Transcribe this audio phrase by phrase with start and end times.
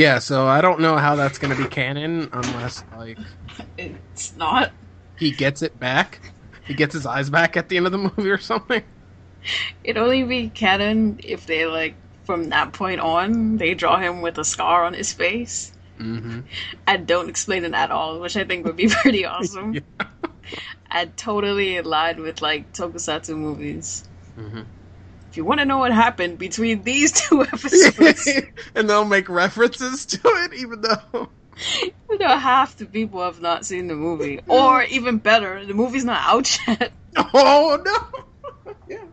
[0.00, 3.18] Yeah, so I don't know how that's gonna be canon unless like
[3.76, 4.72] It's not.
[5.18, 6.32] he gets it back.
[6.66, 8.82] He gets his eyes back at the end of the movie or something.
[9.84, 14.38] It'd only be canon if they like from that point on they draw him with
[14.38, 16.40] a scar on his face Mm-hmm.
[16.86, 19.74] and don't explain it at all, which I think would be pretty awesome.
[19.74, 19.80] Yeah.
[20.90, 24.08] And totally in line with like tokusatsu movies.
[24.38, 24.62] Mm-hmm.
[25.30, 28.28] If you want to know what happened between these two episodes,
[28.74, 31.28] and they'll make references to it, even though.
[32.10, 36.04] you know half the people have not seen the movie, or even better, the movie's
[36.04, 36.92] not out yet.
[37.16, 38.74] Oh no!
[38.88, 39.04] yeah,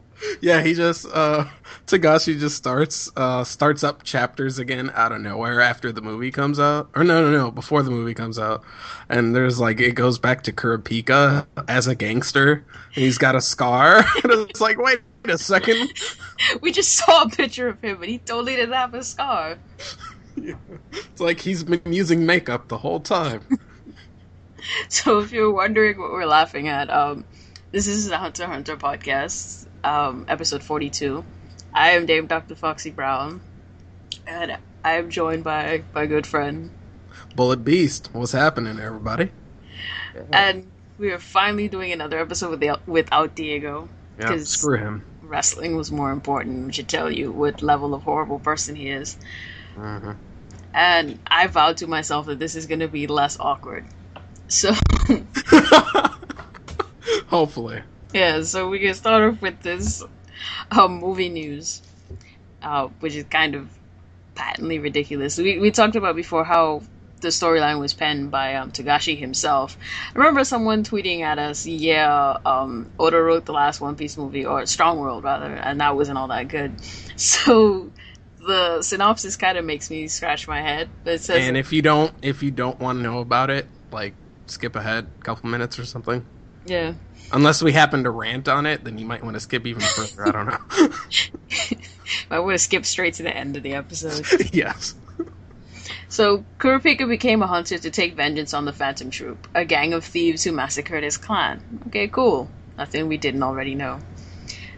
[0.42, 0.64] yeah.
[0.64, 1.46] He just uh,
[1.86, 6.60] Togashi just starts uh starts up chapters again out of nowhere after the movie comes
[6.60, 8.64] out, or no, no, no, before the movie comes out,
[9.08, 13.42] and there's like it goes back to Kurapika as a gangster, and he's got a
[13.42, 15.00] scar, and it's like wait
[15.30, 15.92] a second.
[16.62, 19.58] We just saw a picture of him, and he totally didn't have a scar.
[20.38, 23.42] It's like he's been using makeup the whole time.
[24.90, 27.26] So if you're wondering what we're laughing at, um,
[27.72, 31.24] this is the Hunter Hunter podcast, um, episode 42.
[31.74, 32.56] I am Dame Dr.
[32.56, 33.40] Foxy Brown,
[34.26, 36.72] and I am joined by my good friend,
[37.36, 39.32] Bullet Beast, what's happening, everybody?
[40.32, 43.90] and we are finally doing another episode with the, without Diego.
[44.20, 45.06] Yeah, screw him.
[45.28, 49.18] Wrestling was more important, which should tell you what level of horrible person he is.
[49.76, 50.12] hmm
[50.74, 53.86] And I vowed to myself that this is going to be less awkward.
[54.48, 54.74] So
[57.28, 57.84] Hopefully.
[58.14, 60.04] Yeah, so we can start off with this
[60.72, 61.82] um, movie news,
[62.62, 63.70] uh, which is kind of
[64.36, 65.38] patently ridiculous.
[65.38, 66.84] We, we talked about before how
[67.22, 69.78] the storyline was penned by um, Togashi himself.
[70.14, 74.46] I remember someone tweeting at us, yeah, um, Oda wrote the last One Piece movie,
[74.46, 76.76] or Strong World, rather, and that wasn't all that good.
[77.20, 77.92] So
[78.46, 80.88] the synopsis kind of makes me scratch my head.
[81.04, 84.14] It says, And if you don't if you don't want to know about it, like
[84.46, 86.24] skip ahead a couple minutes or something.
[86.66, 86.94] yeah.
[87.32, 90.28] Unless we happen to rant on it, then you might want to skip even further.
[90.28, 91.78] I don't know.
[92.32, 94.26] I would have skipped straight to the end of the episode.
[94.54, 94.96] yes.
[96.10, 100.06] So, Kurapika became a hunter to take vengeance on the Phantom Troop, a gang of
[100.06, 101.82] thieves who massacred his clan.
[101.88, 102.50] Okay, cool.
[102.78, 104.00] Nothing we didn't already know.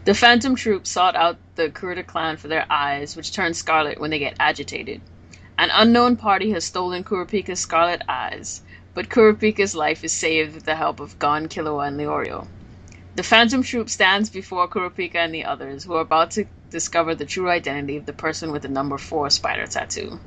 [0.05, 4.09] The Phantom Troop sought out the Kurta clan for their eyes, which turn scarlet when
[4.09, 5.01] they get agitated.
[5.57, 8.63] An unknown party has stolen Kurapika's scarlet eyes,
[8.95, 12.47] but Kurapika's life is saved with the help of Gon, Killua, and Leorio.
[13.15, 17.25] The Phantom Troop stands before Kurapika and the others, who are about to discover the
[17.25, 20.19] true identity of the person with the number 4 spider tattoo.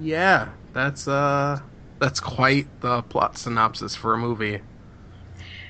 [0.00, 1.60] Yeah, that's uh
[1.98, 4.60] that's quite the plot synopsis for a movie.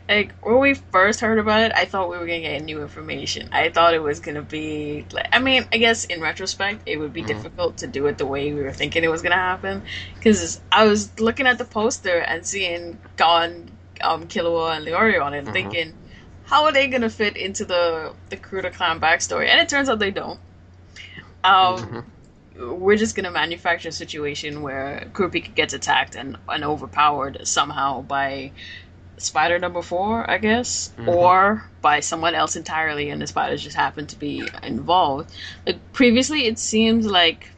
[0.09, 3.49] like when we first heard about it, I thought we were gonna get new information.
[3.53, 7.13] I thought it was gonna be like, I mean, I guess in retrospect, it would
[7.13, 7.27] be Mhm.
[7.27, 9.83] difficult to do it the way we were thinking it was gonna happen.
[10.15, 15.35] Because I was looking at the poster and seeing Gon, um, Killua, and Leorio on
[15.35, 15.53] it, Mhm.
[15.53, 15.95] thinking,
[16.45, 19.49] how are they gonna fit into the the Kuruta clan backstory?
[19.49, 20.41] And it turns out they don't.
[21.45, 22.05] Um, Mhm.
[22.59, 28.53] We're just gonna manufacture a situation where Kurapika gets attacked and, and overpowered somehow by
[29.17, 31.09] spider number four, I guess, Mhm.
[31.09, 35.31] or by someone else entirely, and the spiders just happen to be involved.
[35.67, 37.51] Like previously, it seems like,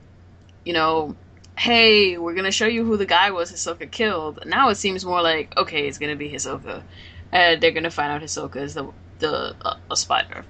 [0.65, 1.17] you know,
[1.57, 4.41] hey, we're gonna show you who the guy was Hisoka killed.
[4.47, 6.83] Now it seems more like, okay, it's gonna be Hisoka,
[7.33, 8.87] and they're gonna find out Hisoka is the
[9.19, 10.45] the uh, a spider.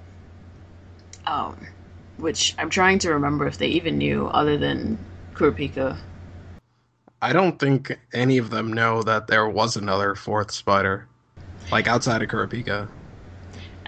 [1.25, 1.67] Um,
[2.17, 4.97] which I'm trying to remember if they even knew, other than
[5.33, 5.97] Kurapika.
[7.21, 11.07] I don't think any of them know that there was another fourth spider.
[11.71, 12.89] Like outside of Kurapika.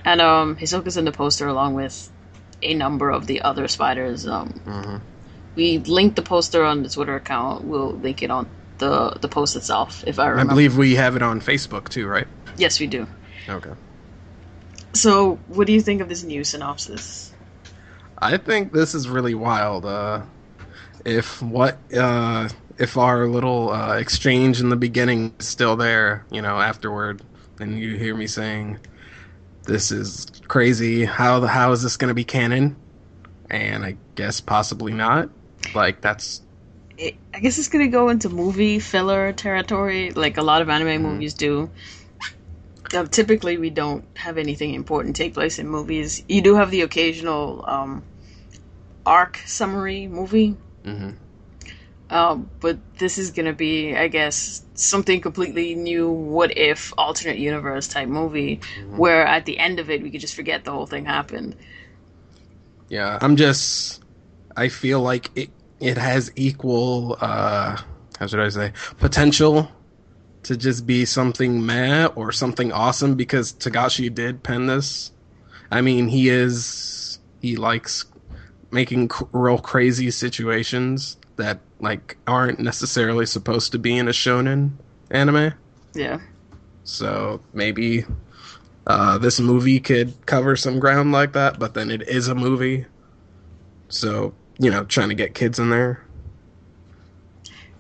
[0.06, 2.12] And um, Hisoka's in the poster along with
[2.62, 4.27] a number of the other spiders.
[4.27, 4.97] Um, hmm
[5.56, 7.63] we linked the poster on the Twitter account.
[7.63, 8.50] We'll link it on
[8.80, 10.51] the the post itself if I remember.
[10.51, 12.27] I believe we have it on Facebook too, right?
[12.57, 13.07] yes, we do.
[13.47, 13.71] Okay.
[14.94, 17.32] So, what do you think of this new synopsis?
[18.18, 19.86] I think this is really wild.
[19.86, 20.24] Uh,
[21.06, 26.42] if what uh, if our little uh, exchange in the beginning is still there, you
[26.42, 27.21] know, afterward,
[27.60, 28.80] and you hear me saying,
[29.65, 31.06] "This is crazy.
[31.06, 32.75] How the how is this going to be canon?"
[33.50, 35.30] And I guess possibly not.
[35.75, 36.42] Like that's
[36.98, 40.88] It, I guess it's gonna go into movie filler territory, like a lot of anime
[40.88, 41.01] Mhm.
[41.01, 41.69] movies do.
[42.94, 46.24] Uh, typically, we don't have anything important take place in movies.
[46.28, 48.04] You do have the occasional um,
[49.06, 50.56] arc summary movie,
[50.86, 51.16] mhm.
[52.10, 56.12] Um, but this is gonna be, I guess, something completely new.
[56.12, 58.98] What if alternate universe type movie, Mhm.
[58.98, 61.56] where at the end of it we could just forget the whole thing happened.
[62.90, 64.01] Yeah, I'm just.
[64.56, 65.50] I feel like it
[65.80, 67.18] it has equal.
[67.22, 67.78] uh
[68.19, 69.69] How should I say potential
[70.44, 75.12] to just be something meh or something awesome because Togashi did pen this.
[75.72, 78.06] I mean, he is he likes
[78.72, 84.72] making real crazy situations that like aren't necessarily supposed to be in a shonen
[85.12, 85.54] anime.
[85.94, 86.19] Yeah.
[86.84, 88.06] So maybe
[88.86, 92.86] uh, this movie could cover some ground like that, but then it is a movie.
[93.90, 96.04] So, you know, trying to get kids in there.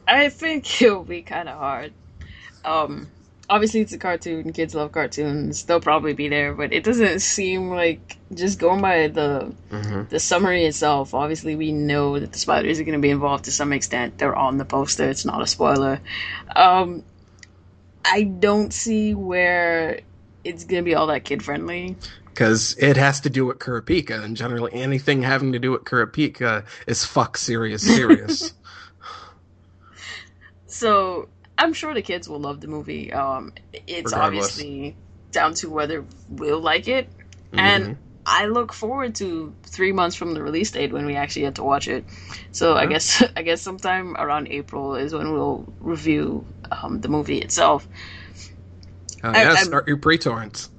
[0.07, 1.93] I think it'll be kind of hard.
[2.65, 3.09] Um,
[3.49, 4.53] obviously, it's a cartoon.
[4.53, 5.63] Kids love cartoons.
[5.63, 10.19] They'll probably be there, but it doesn't seem like just going by the hmm the
[10.19, 11.13] summary itself.
[11.13, 14.17] Obviously, we know that the spiders are going to be involved to some extent.
[14.17, 15.09] They're on the poster.
[15.09, 16.01] It's not a spoiler.
[16.55, 17.03] Um,
[18.05, 20.01] I don't see where
[20.43, 21.95] it's going to be all that kid friendly.
[22.25, 26.65] Because it has to do with Kurapika, and generally anything having to do with Kurapika
[26.87, 28.53] is fuck serious, serious.
[30.65, 33.11] So I'm sure the kids will love the movie.
[33.13, 33.53] Um,
[33.87, 34.45] it's Regardless.
[34.49, 34.95] obviously
[35.31, 37.09] down to whether we'll like it.
[37.53, 37.97] And Mhm.
[38.25, 41.63] I look forward to three months from the release date when we actually get to
[41.63, 42.05] watch it.
[42.51, 47.39] So I guess I guess sometime around April is when we'll review um, the movie
[47.39, 47.87] itself.
[49.23, 50.69] Uh, I- yeah, I'm- start your pre-torrents.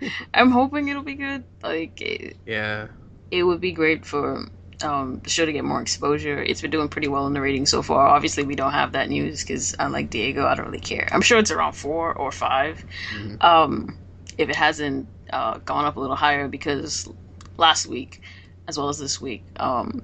[0.34, 1.44] I'm hoping it'll be good.
[1.62, 2.88] Like it, Yeah.
[3.30, 4.48] it would be great for
[4.82, 6.42] um, the show to get more exposure.
[6.42, 8.06] It's been doing pretty well in the ratings so far.
[8.06, 11.08] Obviously, we don't have that news because unlike Diego, I don't really care.
[11.12, 12.84] I'm sure it's around four or 5
[13.14, 13.42] Mhm.
[13.44, 13.98] Um,
[14.38, 17.08] if it hasn't uh, gone up a little higher, because
[17.56, 18.22] last week,
[18.66, 20.02] as well as this week, um,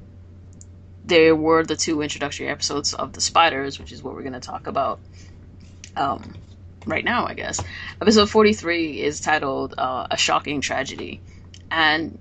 [1.05, 4.41] there were the two introductory episodes of the Spiders, which is what we're going to
[4.41, 4.99] talk about
[5.97, 6.35] um,
[6.85, 7.61] right now, I guess.
[8.01, 11.21] Episode 43 is titled uh, A Shocking Tragedy.
[11.71, 12.19] And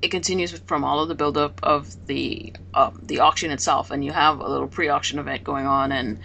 [0.00, 4.12] it continues from all of the buildup of the um, the auction itself, and you
[4.12, 6.18] have a little pre-auction event going on, and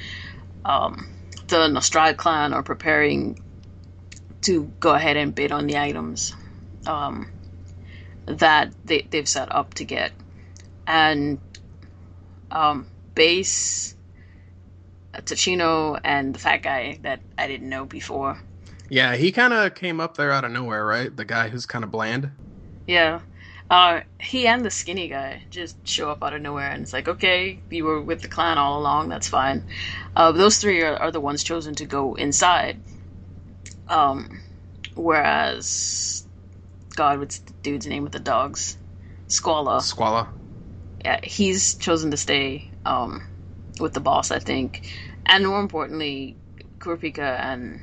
[0.66, 1.08] um,
[1.48, 3.40] the Nostrad clan are preparing
[4.42, 6.34] to go ahead and bid on the items
[6.86, 7.30] um,
[8.26, 10.12] that they, they've set up to get,
[10.86, 11.40] and
[12.52, 13.96] um, base
[15.22, 18.40] Tocino and the fat guy that I didn't know before.
[18.90, 21.16] Yeah, he kind of came up there out of nowhere, right?
[21.16, 22.32] The guy who's kind of bland.
[22.86, 23.22] Yeah.
[23.74, 27.08] Uh, he and the skinny guy just show up out of nowhere, and it's like,
[27.08, 29.64] okay, you were with the clan all along, that's fine.
[30.16, 32.84] Uh, those three are, are the ones chosen to go inside.
[33.88, 34.44] Um,
[34.94, 36.24] whereas,
[36.96, 38.78] God, what's the dude's name with the dogs?
[39.28, 39.80] Squalla.
[39.80, 40.28] Squalla.
[41.04, 43.24] Yeah, he's chosen to stay um,
[43.80, 44.84] with the boss, I think.
[45.26, 46.38] And more importantly,
[46.80, 47.82] Kurapika and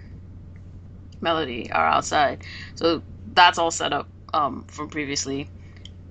[1.20, 2.44] Melody are outside.
[2.76, 3.02] So
[3.34, 5.50] that's all set up um, from previously.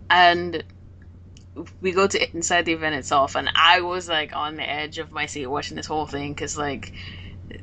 [0.09, 0.63] And
[1.81, 5.11] we go to inside the event itself, and I was like on the edge of
[5.11, 6.93] my seat watching this whole thing because, like,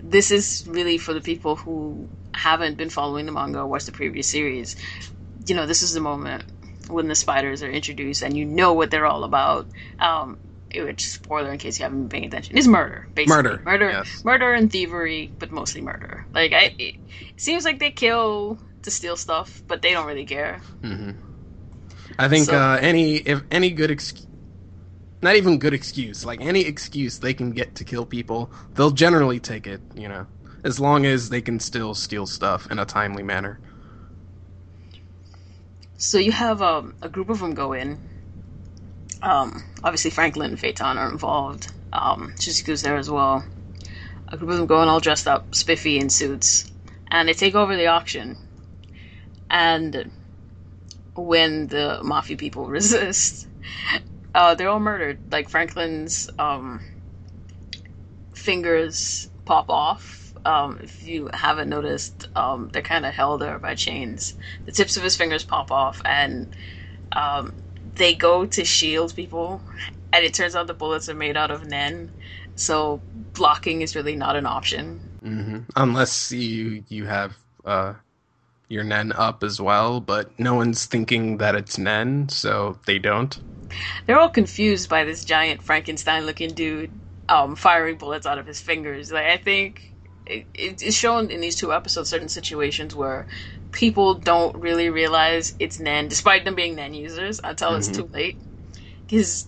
[0.01, 3.93] this is really for the people who haven't been following the manga or watched the
[3.93, 4.77] previous series.
[5.47, 6.45] You know, this is the moment
[6.89, 9.69] when the spiders are introduced and you know what they're all about.
[10.01, 10.39] Um,
[10.75, 14.23] which spoiler in case you haven't been paying attention is murder, basically Murder, murder, yes.
[14.25, 16.27] murder and thievery, but mostly murder.
[16.35, 16.97] Like I, it
[17.37, 20.63] seems like they kill to steal stuff, but they don't really care.
[20.83, 21.13] hmm
[22.19, 24.27] I think So- uh, any if any good excuse,
[25.23, 29.41] not even good excuse, like any excuse they can get to kill people, they'll generally
[29.41, 29.83] take it.
[29.95, 30.27] You know,
[30.65, 33.61] as long as they can still steal stuff in a timely manner.
[35.99, 38.01] So you have um, a group of them go in.
[39.23, 41.69] Um, obviously, Franklin and Feitan are involved.
[41.93, 43.45] Um, Shizuku's there as well.
[44.29, 46.71] A group of them go in all dressed up, spiffy in suits,
[47.11, 48.37] and they take over the auction.
[49.51, 50.11] And
[51.17, 53.49] when the mafia people resist,
[54.35, 55.21] uh, they're all murdered.
[55.31, 56.83] Like Franklin's um,
[58.35, 60.35] fingers pop off.
[60.45, 64.35] Um, if you haven't noticed, um, they're kind of held there by chains.
[64.67, 66.55] The tips of his fingers pop off, and
[67.15, 67.55] um,
[67.97, 69.63] they go to shield people.
[70.13, 72.13] And it turns out the bullets are made out of Nen,
[72.57, 73.05] so
[73.35, 75.03] blocking is really not an option.
[75.23, 77.95] hmm Unless you you have uh,
[78.69, 83.39] your Nen up as well, but no one's thinking that it's Nen, so they don't.
[84.07, 89.11] They're all confused by this giant Frankenstein-looking dude um, firing bullets out of his fingers.
[89.13, 89.95] Like I think
[90.27, 93.27] it, it's shown in these two episodes certain situations where
[93.73, 97.97] people don't really realize it's Nen, despite them being Nen users, until it's Mhm.
[97.97, 98.39] too late.
[99.07, 99.47] Because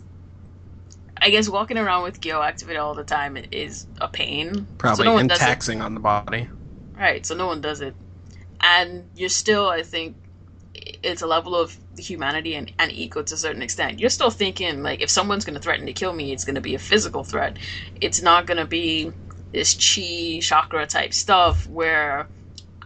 [1.20, 4.66] I guess walking around with Gyo activated all the time is a pain.
[4.78, 5.46] Probably so no and does it.
[5.46, 6.48] taxing on the body.
[6.96, 7.96] Right, so no one does it.
[8.60, 10.16] And you're still, I think,
[11.02, 13.98] it's a level of humanity and, and ego to a certain extent.
[14.00, 16.60] You're still thinking like if someone's going to threaten to kill me, it's going to
[16.60, 17.58] be a physical threat.
[18.00, 19.12] It's not going to be
[19.52, 22.28] this chi chakra type stuff where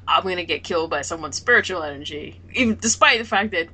[0.06, 3.68] I'm going to get killed by someone's spiritual energy, even despite the fact that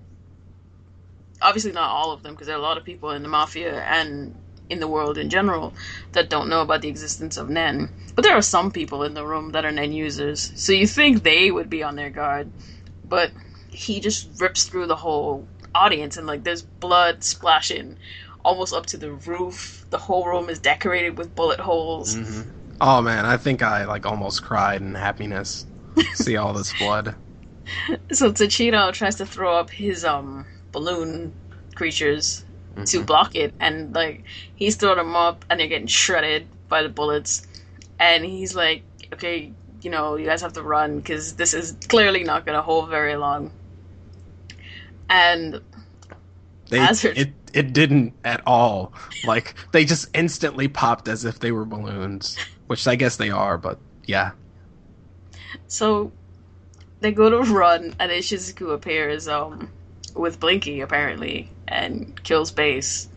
[1.41, 3.83] obviously not all of them, because there are a lot of people in the mafia
[3.83, 4.35] and
[4.71, 5.75] in the world in general
[6.13, 7.91] that don't know about the existence of Nen.
[8.15, 11.23] But there are some people in the room that are Nen users, so you think
[11.23, 12.51] they would be on their guard,
[13.05, 13.33] but
[13.69, 17.97] he just rips through the whole audience and like there's blood splashing
[18.45, 19.87] almost up to the roof.
[19.91, 22.17] The whole room is decorated with bullet holes.
[22.17, 22.51] Mm-hmm.
[22.81, 25.67] Oh man, I think I like almost cried in happiness.
[26.15, 27.17] See all this blood.
[28.13, 31.35] So Tocino tries to throw up his um balloon
[31.75, 32.45] creatures
[32.79, 32.85] Mm-hmm.
[32.87, 34.25] to block it, and like
[34.57, 37.47] he's throwing them up, and they're getting shredded by the bullets.
[37.99, 38.83] And he's like,
[39.13, 42.63] "Okay, you know, you guys have to run because this is clearly not going to
[42.63, 43.53] hold very long."
[45.11, 45.61] And
[46.71, 47.17] They, Hazard.
[47.19, 48.93] it it didn't at all.
[49.23, 53.59] Like they just instantly popped as if they were balloons, which I guess they are.
[53.59, 54.33] But yeah,
[55.67, 56.13] So
[57.01, 59.71] they go to run, and then Shizuku appears um,
[60.19, 63.09] with Blinky apparently and kills Base,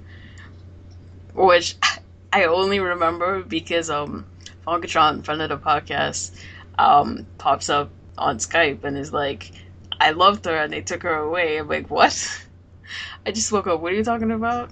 [1.34, 1.76] which
[2.34, 4.26] I only remember because um,
[4.66, 6.32] Funkatron, friend of the podcast,
[6.78, 9.52] um, pops up on Skype and is like,
[10.00, 12.48] "I loved her, and they took her away." I'm like, "What?"
[13.26, 13.82] I just woke up.
[13.82, 14.72] What are you talking about?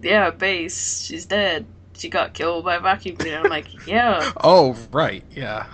[0.00, 1.04] Yeah, Base.
[1.04, 1.66] She's dead.
[1.96, 3.38] She got killed by a vacuum cleaner.
[3.38, 4.32] I'm like, yeah.
[4.44, 5.66] Oh right, yeah,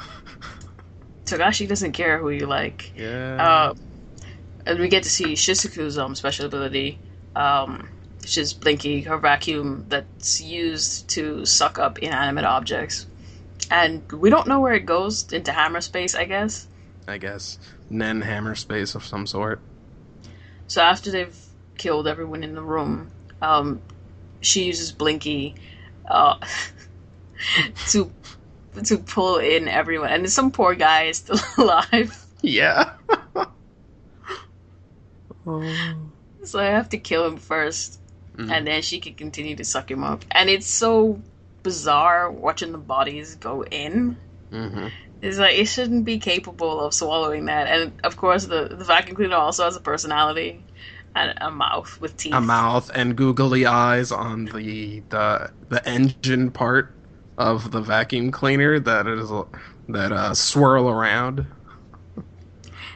[1.27, 2.93] Togashi doesn't care who you like.
[2.97, 3.37] yeah.
[3.45, 3.75] Uh,
[4.67, 6.99] and we get to see Shizuku's um, special ability,
[7.35, 7.89] um,
[8.21, 13.07] which is Blinky, her vacuum that's used to suck up inanimate objects.
[13.71, 16.69] And we don't know where it goes into hammer space, I guess.
[17.09, 17.59] I guess
[17.91, 19.61] Nen hammer space of some sort.
[20.67, 21.37] So after they've
[21.79, 23.81] killed everyone in the room, um,
[24.41, 25.55] she uses Blinky
[26.07, 26.37] uh,
[27.89, 28.11] to
[28.85, 32.25] to pull in everyone, and some poor guy is still alive.
[32.41, 32.92] Yeah.
[35.47, 36.13] Oh.
[36.45, 37.99] So I have to kill him first,
[38.39, 38.51] Mm.
[38.51, 40.25] and then she can continue to suck him up.
[40.31, 41.21] And it's so
[41.63, 44.17] bizarre watching the bodies go in.
[44.51, 44.89] hmm
[45.21, 47.69] It's like it shouldn't be capable of swallowing that.
[47.69, 50.65] And of course, the the vacuum cleaner also has a personality
[51.15, 52.35] and a mouth with teeth.
[52.35, 56.95] A mouth and googly eyes on the the the engine part
[57.39, 59.31] of the vacuum cleaner that is
[59.89, 61.47] that uh, swirl around.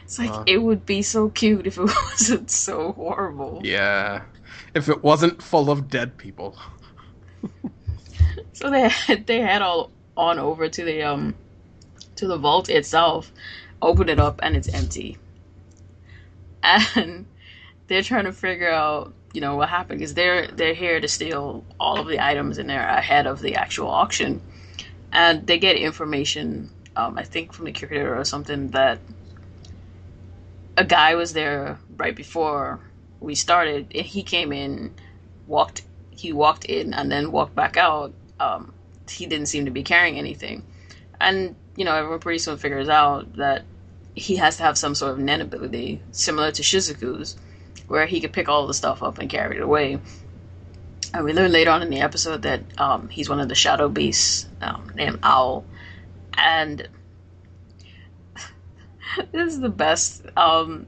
[0.07, 0.43] It's like Uh.
[0.47, 3.59] it would be so cute if it wasn't so horrible.
[3.61, 4.21] Yeah.
[4.73, 6.57] If it wasn't full of dead people.
[8.53, 11.35] So they had, they head all on over to the um
[12.15, 13.31] to the vault itself,
[13.81, 15.17] open it up, and it's empty.
[16.63, 17.25] And
[17.87, 21.63] they're trying to figure out, you know, what happened because they're they're here to steal
[21.79, 24.41] all of the items and they're ahead of the actual auction,
[25.11, 28.99] and they get information, um, I think from the curator or something that
[30.77, 32.79] a guy was there right before
[33.19, 33.91] we started.
[33.93, 34.93] and He came in,
[35.47, 35.81] walked
[36.11, 38.13] he walked in and then walked back out.
[38.39, 38.73] Um,
[39.09, 40.63] he didn't seem to be carrying anything,
[41.19, 43.63] and you know everyone pretty soon figures out that
[44.15, 47.35] he has to have some sort of nen ability similar to Shizuku's,
[47.87, 49.99] where he could pick all the stuff up and carry it away.
[51.13, 53.89] And we learn later on in the episode that um, he's one of the shadow
[53.89, 55.65] beasts um, named Owl,
[56.33, 56.87] and
[59.31, 60.25] this is the best.
[60.37, 60.87] Um,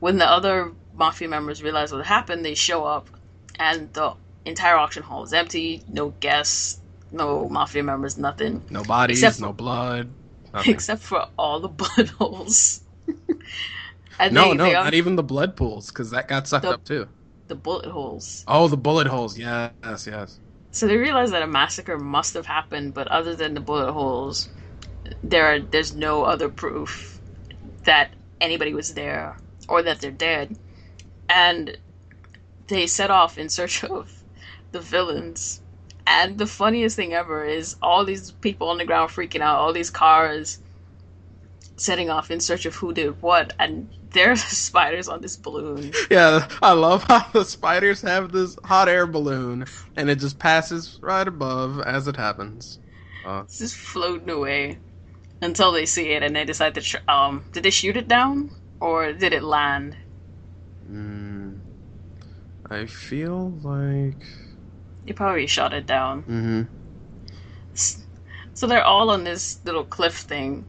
[0.00, 3.08] when the other mafia members realize what happened, they show up,
[3.58, 4.14] and the
[4.44, 5.82] entire auction hall is empty.
[5.88, 6.80] No guests,
[7.12, 10.08] no mafia members, nothing No bodies, Except- no blood.
[10.54, 10.72] nothing.
[10.74, 12.80] except for all the blood holes.
[14.30, 17.06] no, no, not even the blood pools, because that got sucked The- up too.
[17.48, 18.44] the bullet holes.
[18.48, 19.38] Oh, the bullet holes.
[19.38, 19.72] Yes,
[20.06, 20.38] yes.
[20.70, 24.48] So they realize that a massacre must have happened, but other than the bullet holes,
[25.24, 27.17] there are, there's no other proof
[27.88, 30.56] that anybody was there or that they're dead.
[31.28, 31.78] And
[32.68, 34.24] they set off in search of
[34.72, 35.62] the villains.
[36.06, 39.74] And the funniest thing ever is all these people on the ground freaking out, all
[39.74, 40.60] these cars
[41.78, 45.92] setting off in search of who did what, and there's spiders on this balloon.
[46.10, 49.66] Yeah, I love how the spiders have this hot air balloon,
[49.96, 52.78] and it just passes right above as it happens.
[53.24, 54.78] Uh, It's just floating away
[55.40, 56.80] until they see it and they decide to.
[56.80, 59.96] Tr- um, did they shoot it down or did it land?
[60.90, 61.60] mm,
[62.70, 64.22] I feel like.
[65.04, 66.22] you probably shot it down.
[66.22, 66.62] Mm-hmm.
[68.54, 70.66] So they're all on this little cliff thing,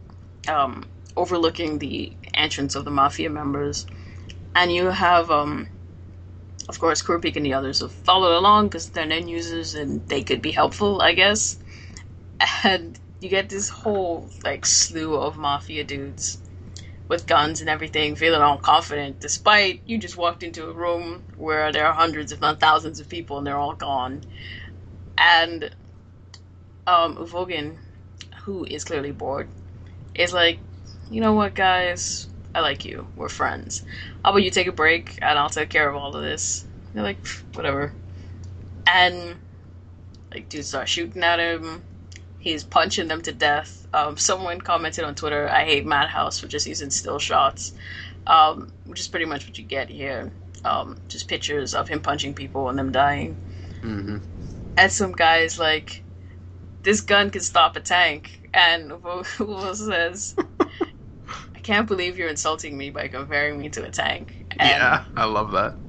[0.47, 3.87] um, overlooking the entrance of the mafia members,
[4.55, 5.69] and you have um,
[6.69, 10.21] of course, Kurapika and the others have followed along because they're Nen users and they
[10.21, 11.57] could be helpful, I guess.
[12.63, 16.39] And you get this whole like slew of mafia dudes
[17.07, 21.71] with guns and everything, feeling all confident, despite you just walked into a room where
[21.71, 24.21] there are hundreds, if not thousands, of people and they're all gone.
[25.17, 25.71] And
[26.87, 27.15] um,
[28.45, 29.49] who is clearly bored,
[30.15, 30.59] is like,
[31.09, 32.27] you know what, guys?
[32.53, 33.07] I like you.
[33.15, 33.83] We're friends.
[34.23, 36.65] How about you take a break and I'll take care of all of this?
[36.93, 37.93] They're like, whatever.
[38.91, 39.37] And
[40.33, 41.83] like dudes start shooting at him.
[42.39, 43.85] He's punching them to death.
[43.93, 47.73] Um, someone commented on Twitter, "I hate Madhouse for just using still shots,"
[48.25, 50.31] um, which is pretty much what you get here.
[50.63, 53.35] Um, just pictures of him punching people and them dying.
[53.81, 54.17] Mm-hmm.
[54.77, 56.03] And some guys like,
[56.81, 62.89] "This gun can stop a tank," and Uvo says, "I can't believe you're insulting me
[62.89, 65.75] by comparing me to a tank." And yeah, I love that.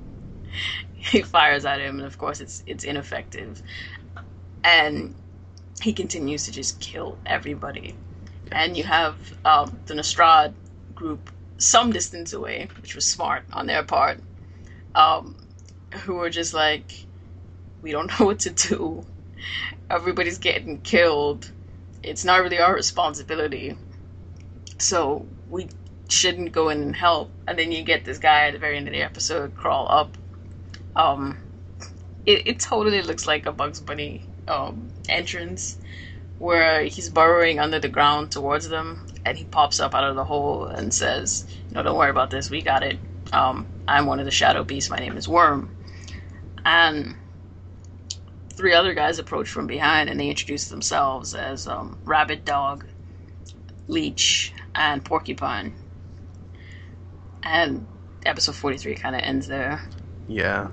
[1.03, 3.63] He fires at him, and of course, it's it's ineffective.
[4.63, 5.15] And
[5.83, 7.95] he continues to just kill everybody.
[8.53, 10.53] And you have um, the Nostrad
[10.95, 14.21] group some distance away, which was smart on their part,
[14.95, 15.37] um,
[16.03, 17.07] who were just like,
[17.83, 19.05] we don't know what to do.
[19.89, 21.51] Everybody's getting killed.
[22.03, 23.77] It's not really our responsibility.
[24.79, 25.69] So we
[26.09, 27.31] shouldn't go in and help.
[27.47, 30.17] And then you get this guy at the very end of the episode crawl up.
[30.97, 31.39] Um,
[32.27, 35.79] it, it totally looks like a Bugs Bunny um, entrance
[36.39, 40.25] where he's burrowing under the ground towards them and he pops up out of the
[40.25, 42.99] hole and says, No, don't worry about this, we got it.
[43.33, 45.71] Um, I'm one of the shadow beasts, my name is Worm.
[46.65, 47.17] And
[48.55, 52.87] three other guys approach from behind and they introduce themselves as um, Rabbit Dog,
[53.87, 55.75] Leech, and Porcupine.
[57.43, 57.87] And
[58.25, 59.83] episode 43 kind of ends there.
[60.27, 60.69] Yeah.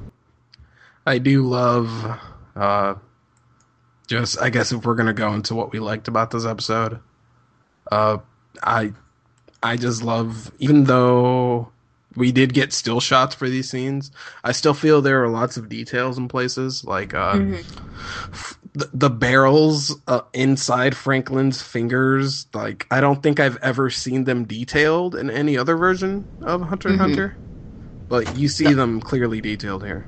[1.05, 2.19] I do love
[2.55, 2.95] uh
[4.07, 6.99] just I guess if we're gonna go into what we liked about this episode,
[7.91, 8.17] uh
[8.63, 8.93] I
[9.63, 11.71] I just love even though
[12.15, 14.11] we did get still shots for these scenes,
[14.43, 17.39] I still feel there are lots of details in places like uh
[18.33, 22.47] f- the, the barrels uh, inside Franklin's fingers.
[22.53, 26.89] Like I don't think I've ever seen them detailed in any other version of Hunter
[26.89, 26.97] Mhm.
[26.97, 27.35] Hunter,
[28.09, 30.07] but you see them clearly detailed here.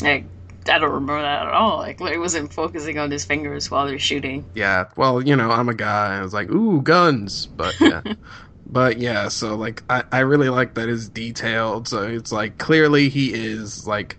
[0.00, 0.26] Like,
[0.68, 1.78] I don't remember that at all.
[1.78, 4.46] Like, Larry wasn't focusing on his fingers while they're shooting.
[4.54, 6.18] Yeah, well, you know, I'm a guy.
[6.18, 7.46] I was like, ooh, guns.
[7.46, 8.02] But yeah,
[8.66, 9.28] but yeah.
[9.28, 11.88] So like, I I really like that is detailed.
[11.88, 14.18] So it's like clearly he is like,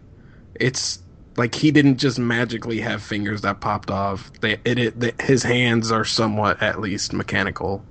[0.55, 0.99] it's
[1.38, 4.31] like he didn't just magically have fingers that popped off.
[4.41, 7.88] They it, it the, his hands are somewhat at least mechanical.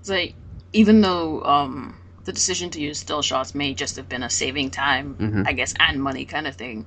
[0.00, 0.36] It's like,
[0.72, 4.70] even though um, the decision to use still shots may just have been a saving
[4.70, 5.46] time, Mhm.
[5.46, 6.86] I guess, and money kind of thing.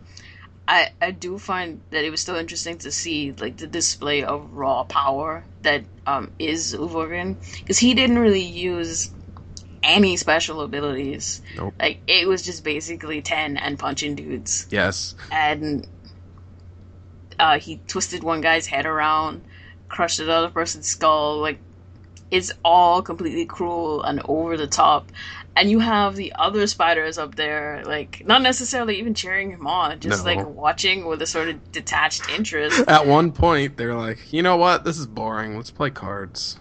[0.69, 4.53] I, I do find that it was still interesting to see like the display of
[4.53, 9.11] raw power that um, is Uvogin because he didn't really use
[9.81, 11.41] any special abilities.
[11.57, 11.73] Nope.
[11.79, 14.67] Like it was just basically ten and punching dudes.
[14.69, 15.15] Yes.
[15.31, 15.87] and
[17.39, 19.41] uh, he twisted one guy's head around,
[19.87, 21.39] crushed another person's skull.
[21.39, 21.59] Like
[22.29, 25.11] it's all completely cruel and over the top.
[25.59, 29.99] And you have the other spiders up there, like not necessarily even cheering him on,
[29.99, 30.33] just No.
[30.33, 32.79] like watching with a sort of detached interest.
[32.87, 34.85] At one point, they're like, you know what?
[34.85, 35.57] This is boring.
[35.57, 36.57] Let's play cards.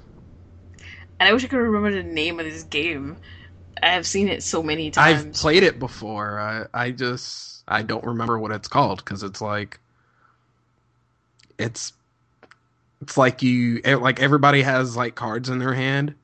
[1.20, 3.18] And I wish I could remember the name of this game.
[3.80, 5.24] I have seen it so many times.
[5.26, 6.40] I've played it before.
[6.40, 9.78] I I just I don't remember what it's called because it's like
[11.56, 11.92] it's
[13.00, 16.14] it's like you like everybody has like cards in their hand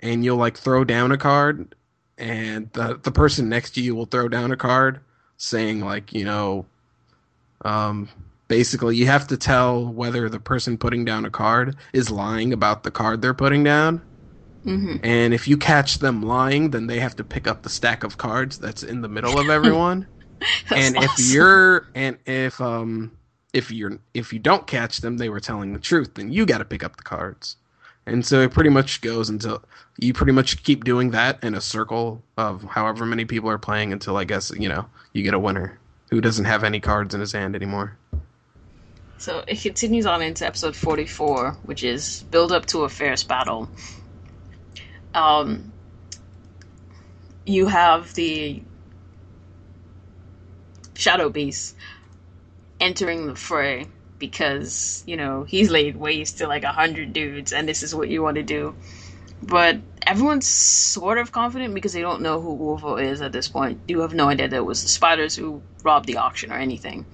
[0.00, 1.74] and you'll like throw down a card
[2.20, 5.00] and the the person next to you will throw down a card
[5.36, 6.66] saying like you know
[7.64, 8.08] um
[8.48, 12.82] basically you have to tell whether the person putting down a card is lying about
[12.82, 14.02] the card they're putting down
[14.64, 18.04] hmm and if you catch them lying, then they have to pick up the stack
[18.04, 20.06] of cards that's in the middle of everyone.
[20.74, 23.12] and if you're and if um
[23.52, 26.58] if you're if you don't catch them, they were telling the truth, then you got
[26.58, 27.56] to pick up the cards.
[28.10, 29.62] And so it pretty much goes until
[29.96, 33.92] you pretty much keep doing that in a circle of however many people are playing
[33.92, 35.78] until I guess you know you get a winner
[36.10, 37.96] who doesn't have any cards in his hand anymore.
[39.18, 43.68] So it continues on into episode 44, which is build up to a fierce battle.
[45.14, 45.72] Um,
[47.46, 48.60] you have the
[50.94, 51.76] Shadow Beast
[52.80, 53.86] entering the fray
[54.20, 58.08] because, you know, he's laid waste to like a hundred dudes and this is what
[58.08, 58.76] you want to do.
[59.42, 63.80] But everyone's sort of confident because they don't know who Uvo is at this point.
[63.88, 67.06] You have no idea that it was the spiders who robbed the auction or anything.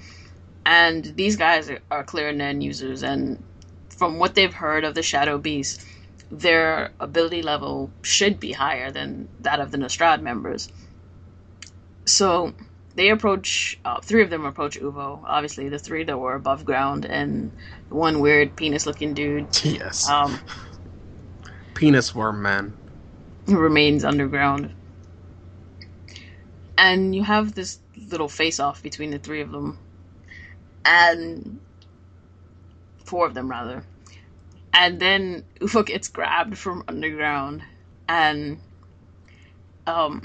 [0.66, 3.40] And these guys are, are clear Nen users, and
[3.88, 5.80] from what they've heard of the Shadow Beast,
[6.28, 10.68] their ability level should be higher than that of the Nostrad members.
[12.04, 12.52] So
[12.96, 15.22] they approach, uh, three of them approach Uvo.
[15.26, 17.52] Obviously, the three that were above ground, and
[17.90, 19.46] one weird penis looking dude.
[19.64, 20.08] Yes.
[20.08, 20.40] Um,
[21.74, 22.74] Penis worm man.
[23.46, 24.72] remains underground.
[26.78, 27.78] And you have this
[28.10, 29.78] little face off between the three of them.
[30.84, 31.60] And
[33.04, 33.84] four of them rather.
[34.72, 37.62] And then Uvo gets grabbed from underground
[38.08, 38.58] and
[39.86, 40.22] um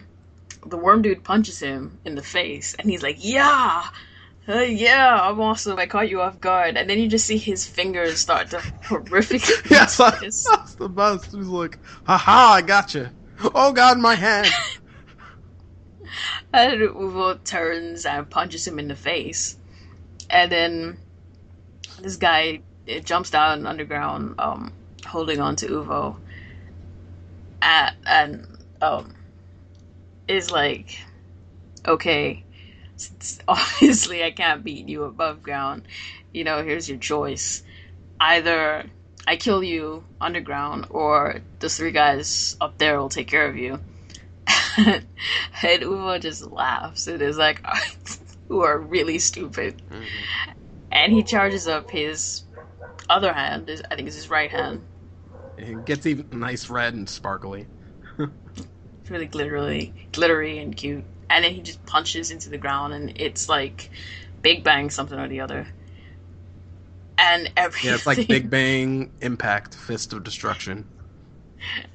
[0.65, 3.83] the worm dude punches him in the face and he's like, Yeah!
[4.49, 5.77] Uh, yeah, I'm awesome.
[5.77, 6.75] I caught you off guard.
[6.75, 10.47] And then you just see his fingers start to horrifically Yes, twist.
[10.49, 11.31] that's the best.
[11.31, 13.09] He's like, haha, I got you.
[13.55, 14.47] Oh god, my hand.
[16.53, 19.57] And Uvo turns and punches him in the face.
[20.29, 20.97] And then
[22.01, 24.73] this guy it jumps down underground, um,
[25.05, 26.17] holding on to Uvo.
[27.61, 28.47] And, and
[28.81, 29.13] um,
[30.31, 30.97] is like,
[31.87, 32.43] okay,
[33.47, 35.83] obviously I can't beat you above ground.
[36.33, 37.63] You know, here's your choice.
[38.19, 38.85] Either
[39.27, 43.79] I kill you underground, or those three guys up there will take care of you.
[44.77, 45.05] and
[45.63, 47.61] Uvo just laughs and is like,
[48.47, 50.51] "Who are really stupid?" Mm-hmm.
[50.91, 51.25] And he oh.
[51.25, 52.43] charges up his
[53.09, 53.69] other hand.
[53.89, 54.83] I think it's his right hand.
[55.57, 57.67] It gets even nice red and sparkly.
[59.11, 61.03] Really glittery, glittery and cute.
[61.29, 63.91] And then he just punches into the ground, and it's like
[64.41, 65.67] Big Bang something or the other.
[67.17, 70.85] And everything, Yeah, it's like Big Bang Impact Fist of Destruction.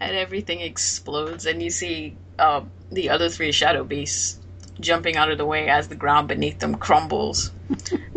[0.01, 4.39] and everything explodes, and you see uh, the other three shadow beasts
[4.79, 7.51] jumping out of the way as the ground beneath them crumbles.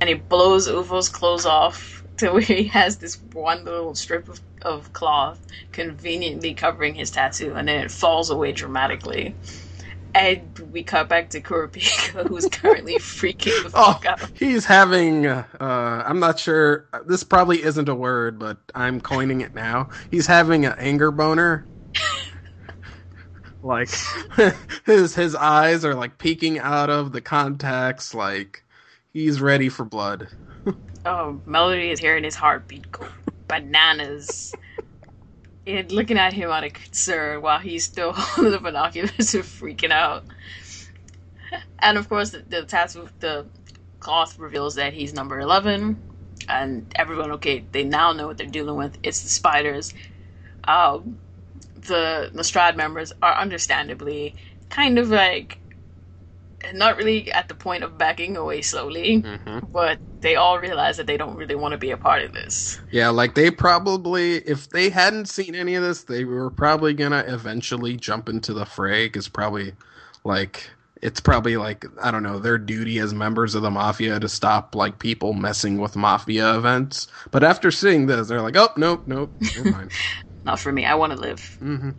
[0.00, 4.40] and he blows Uvo's clothes off to where he has this one little strip of,
[4.64, 9.36] of cloth conveniently covering his tattoo, and then it falls away dramatically.
[10.14, 14.30] And we cut back to Kurapika, who's currently freaking the Oh, fuck out.
[14.34, 19.54] he's having, uh, I'm not sure, this probably isn't a word, but I'm coining it
[19.54, 19.88] now.
[20.10, 21.68] He's having an anger boner.
[23.62, 23.90] like,
[24.86, 28.64] his, his eyes are like peeking out of the contacts, like,
[29.12, 30.28] he's ready for blood.
[31.04, 33.06] Oh, Melody is hearing his heartbeat go
[33.60, 34.54] bananas.
[35.66, 39.90] And looking at him out of concern while he's still holding the binoculars and freaking
[39.90, 40.24] out.
[41.78, 43.46] And of course, the, the tattoo, the
[44.00, 45.96] cloth reveals that he's number 11.
[46.48, 48.98] And everyone, okay, they now know what they're dealing with.
[49.02, 49.94] It's the spiders.
[50.64, 51.18] Um,
[51.74, 54.34] the Nostrad members are understandably
[54.68, 55.58] kind of like
[56.72, 59.58] not really at the point of backing away slowly Mm-hmm.
[59.72, 62.80] but they all realize that they don't really want to be a part of this.
[62.90, 67.24] Yeah, like they probably, if they hadn't seen any of this, they were probably gonna
[67.26, 69.06] eventually jump into the fray.
[69.06, 69.74] Because probably,
[70.24, 70.70] like,
[71.02, 74.74] it's probably like I don't know their duty as members of the mafia to stop
[74.74, 77.08] like people messing with mafia events.
[77.30, 79.90] But after seeing this, they're like, oh nope, nope, never mind.
[80.44, 80.84] Not for me.
[80.84, 81.90] I want to live, hmm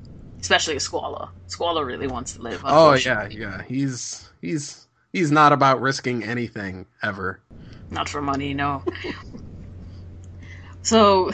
[0.45, 1.29] especially a Squalla.
[1.47, 2.61] Squalla really wants to live.
[2.63, 3.63] Oh yeah, yeah.
[3.63, 7.39] He's he's he's not about risking anything ever.
[7.89, 8.83] Not for money, no.
[10.83, 11.31] so,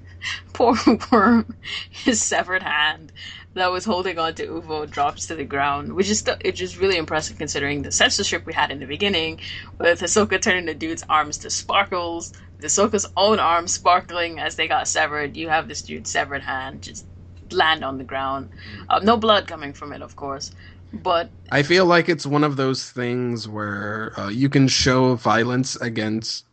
[0.52, 0.76] poor
[1.10, 1.56] worm,
[1.88, 3.12] his severed hand
[3.54, 6.98] that was holding on to Uvo drops to the ground, which is it's just really
[6.98, 9.40] impressive considering the censorship we had in the beginning,
[9.78, 14.68] with Hisoka turning the dude's arms to sparkles, with Hisoka's own arms sparkling as they
[14.68, 15.34] got severed.
[15.34, 17.06] You have this dude's severed hand just
[17.52, 18.50] land on the ground.
[18.88, 20.52] Uh, no blood coming from it, of course,
[20.92, 25.76] but I feel like it's one of those things where uh, you can show violence
[25.76, 26.44] against,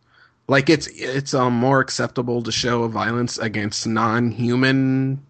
[0.47, 5.25] like it's it's um, more acceptable to show violence against non-human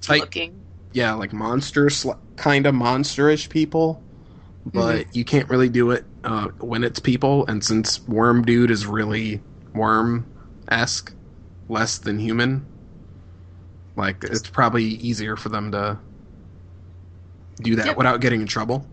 [0.00, 0.66] type, looking.
[0.92, 4.04] yeah, like monsters, kind of monsterish people.
[4.66, 8.86] But you can't really do it uh, when it's people, and since Worm Dude is
[8.86, 9.42] really
[9.74, 10.28] worm
[10.68, 11.14] esque,
[11.68, 12.69] less than human,
[14.00, 16.00] like it's probably easier for them to
[17.62, 17.96] do that Yep.
[17.96, 18.86] without getting in trouble.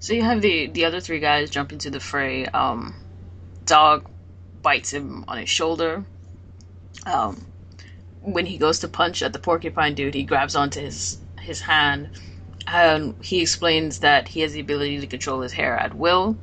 [0.00, 2.46] So you have the the other three guys jump into the fray.
[2.46, 2.96] Um,
[3.66, 4.06] dog
[4.62, 6.04] bites him on his shoulder.
[7.06, 7.46] Um,
[8.20, 12.10] when he goes to punch at the porcupine dude, he grabs onto his his hand,
[12.66, 16.38] and he explains that he has the ability to control his hair at will,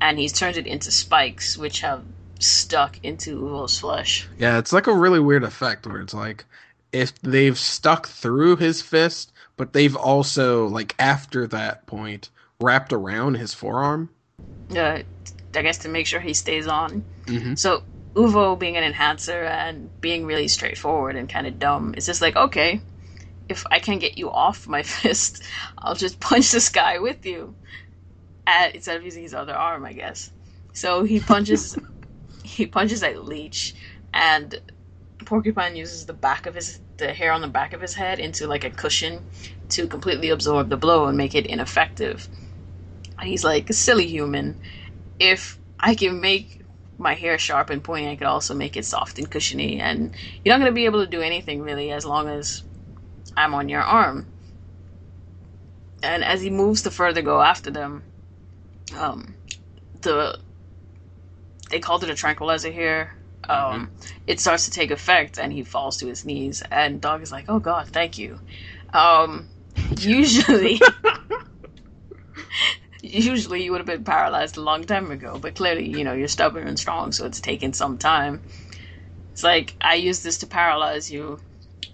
[0.00, 2.04] and he's turned it into spikes, which have
[2.40, 4.28] stuck into Uvo's flesh.
[4.38, 6.44] Yeah, it's like a really weird effect where it's like
[6.96, 12.30] if they've stuck through his fist, but they've also like after that point
[12.60, 14.08] wrapped around his forearm.
[14.74, 15.00] Uh,
[15.54, 17.04] I guess to make sure he stays on.
[17.26, 17.54] Mm-hmm.
[17.54, 17.82] So
[18.14, 22.36] Uvo being an enhancer and being really straightforward and kind of dumb, it's just like
[22.36, 22.80] okay,
[23.48, 25.42] if I can get you off my fist,
[25.76, 27.54] I'll just punch this guy with you.
[28.46, 30.30] At, instead of using his other arm, I guess.
[30.72, 31.76] So he punches,
[32.44, 33.74] he punches at Leech,
[34.14, 34.60] and
[35.24, 38.46] Porcupine uses the back of his, the hair on the back of his head into
[38.46, 39.24] like a cushion
[39.70, 42.28] to completely absorb the blow and make it ineffective.
[43.18, 44.56] And he's like, silly human,
[45.18, 46.62] if I can make
[46.98, 50.54] my hair sharp and pointy, I could also make it soft and cushiony, and you're
[50.54, 52.62] not going to be able to do anything really as long as
[53.36, 54.28] I'm on your arm.
[56.02, 58.04] And as he moves to further go after them,
[58.96, 59.36] um,
[60.02, 60.38] the
[61.70, 63.15] they called it a tranquilizer here.
[63.48, 63.90] Um,
[64.26, 66.62] It starts to take effect, and he falls to his knees.
[66.70, 68.40] And Dog is like, "Oh God, thank you."
[68.92, 69.48] Um,
[69.98, 70.80] usually,
[73.02, 76.28] usually you would have been paralyzed a long time ago, but clearly, you know, you're
[76.28, 78.42] stubborn and strong, so it's taken some time.
[79.32, 81.40] It's like I use this to paralyze you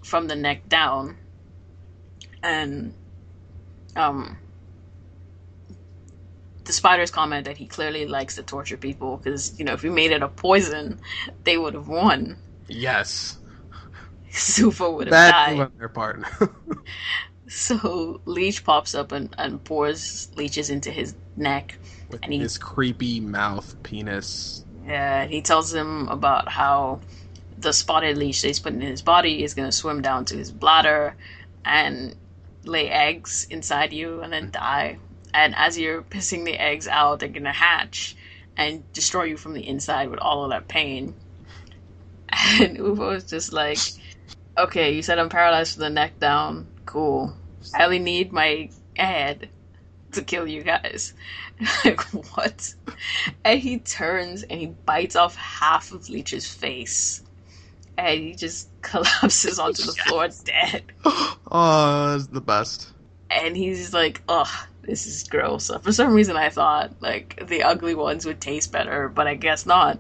[0.05, 1.19] from the neck down,
[2.43, 2.95] and
[3.97, 4.39] um,
[6.65, 9.91] the spiders comment that he clearly likes to torture people because you know if we
[9.91, 11.01] made it a poison,
[11.45, 12.39] they would have won.
[12.69, 13.39] Yes,
[14.31, 15.61] Sufa would have bad move died.
[15.61, 16.23] on their part.
[17.49, 21.79] So Leech pops up and, and pours leeches into his neck.
[22.09, 24.65] With And he- his creepy mouth penis.
[24.87, 27.01] Yeah, he tells him about how
[27.59, 30.37] the spotted leech that he's putting in his body is going to swim down to
[30.37, 31.17] his bladder
[31.65, 32.17] and
[32.65, 34.99] lay eggs inside you and then die.
[35.35, 38.17] And as you're pissing the eggs out, they're going to hatch
[38.57, 41.15] and destroy you from the inside with all of that pain.
[42.29, 43.79] And Uvo is just like,
[44.59, 46.67] okay, you said I'm paralyzed from the neck down.
[46.85, 47.35] Cool.
[47.75, 49.49] I only need my head
[50.13, 51.15] to kill you guys.
[51.85, 52.01] like,
[52.37, 52.75] what?
[53.45, 57.23] And he turns and he bites off half of Leech's face.
[57.97, 60.85] And he just collapses onto the floor dead.
[61.05, 62.91] oh, that's the best.
[63.31, 64.49] And he's like, ugh,
[64.83, 65.71] this is gross.
[65.83, 69.67] For some reason, I thought, like, the ugly ones would taste better, but I guess
[69.67, 69.99] not.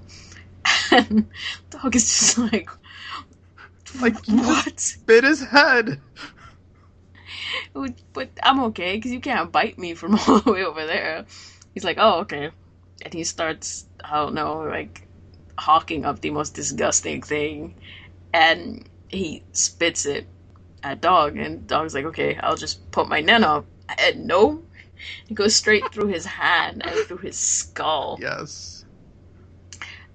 [0.90, 1.30] And
[1.70, 2.68] Dog is just like,
[4.00, 4.96] Like what?
[5.06, 6.00] bit his head.
[7.74, 11.26] But I'm okay, because you can't bite me from all the way over there.
[11.74, 12.50] He's like, oh, okay.
[13.04, 15.06] And he starts, I don't know, like,
[15.58, 17.74] hawking up the most disgusting thing.
[18.32, 20.26] And he spits it
[20.82, 23.66] at Dog, and Dog's like, okay, I'll just put my net up.
[23.98, 24.62] And no,
[25.28, 28.18] it goes straight through his hand and through his skull.
[28.20, 28.84] Yes.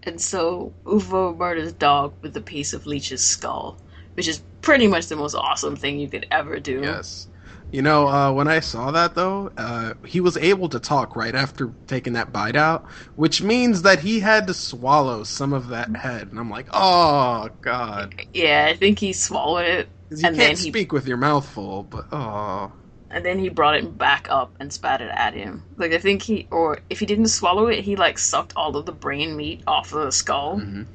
[0.04, 3.78] And so Uvo murders Dog with a piece of Leech's skull,
[4.13, 6.82] which is pretty much the most awesome thing you could ever do.
[6.82, 7.28] Yes.
[7.69, 11.36] You know, uh, when I saw that though, uh, he was able to talk right
[11.36, 12.86] after taking that bite out,
[13.17, 17.50] which means that he had to swallow some of that head, and I'm like, oh
[17.60, 19.89] god, Yeah, I think he swallowed it.
[20.10, 22.71] you And then can't he- speak with your mouth full, but oh,
[23.10, 25.63] and then he brought it back up and spat it at him.
[25.78, 28.86] Like I think he, or if he didn't swallow it, he like sucked all of
[28.86, 30.88] the brain meat off of the skull Mhm.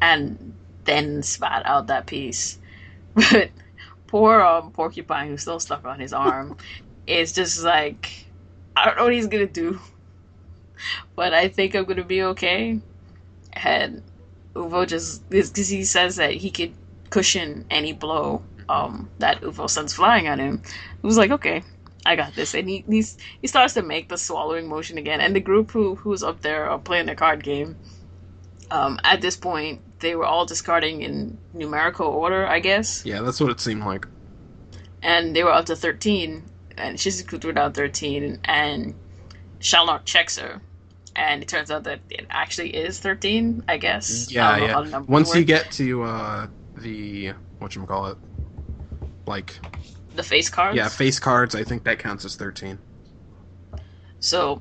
[0.00, 2.58] and then spat out that piece.
[3.14, 3.50] But
[4.06, 6.56] poor um, porcupine, who's still stuck on his arm,
[7.06, 8.10] is just like,
[8.76, 9.80] I don't know what he's gonna do,
[11.16, 12.80] but I think I'm gonna be okay.
[13.52, 14.02] And
[14.54, 16.74] Uvo just because he says that he could
[17.10, 20.54] cushion any blow um, that Uvo sends flying at him.
[21.02, 21.62] It was like, okay,
[22.06, 25.20] I got this, and he he's, he starts to make the swallowing motion again.
[25.20, 27.76] And the group who who's up there are playing the card game.
[28.70, 33.40] Um, at this point, they were all discarding in numerical order, I guess, yeah, that's
[33.40, 34.06] what it seemed like.
[35.02, 36.44] and they were up to thirteen.
[36.76, 38.94] And Shizuku threw down thirteen, and
[39.60, 40.62] Shalnark checks her.
[41.14, 43.62] And it turns out that it actually is thirteen.
[43.68, 44.30] I guess.
[44.32, 44.72] Yeah, don't yeah.
[44.74, 46.46] how the numbers Once you get to uh,
[46.78, 48.18] the what you call it,
[49.26, 49.58] like
[50.14, 50.76] the face cards.
[50.76, 52.78] yeah, face cards, I think that counts as thirteen.
[54.20, 54.60] So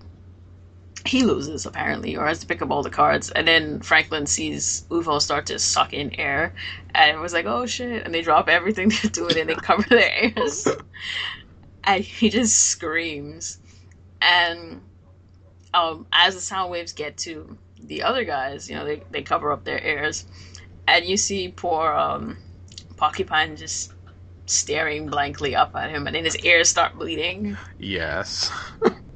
[1.05, 4.85] he loses apparently, or has to pick up all the cards, and then Franklin sees
[4.89, 6.53] Uvo start to suck in air,
[6.93, 10.11] and was like, "Oh shit!" And they drop everything they're doing and they cover their
[10.35, 10.67] ears,
[11.83, 13.59] and he just screams.
[14.21, 14.81] And
[15.73, 19.51] um, as the sound waves get to the other guys, you know, they they cover
[19.51, 20.25] up their ears,
[20.87, 22.37] and you see poor um,
[22.97, 23.91] Porcupine just
[24.51, 28.51] staring blankly up at him, and then his ears start bleeding Yes.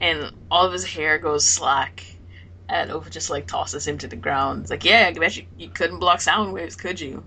[0.01, 2.03] and all of his hair goes slack.
[2.67, 4.61] And Uvo just like tosses him to the ground.
[4.63, 7.23] It's like, yeah, I bet you, you couldn't block sound waves, could you?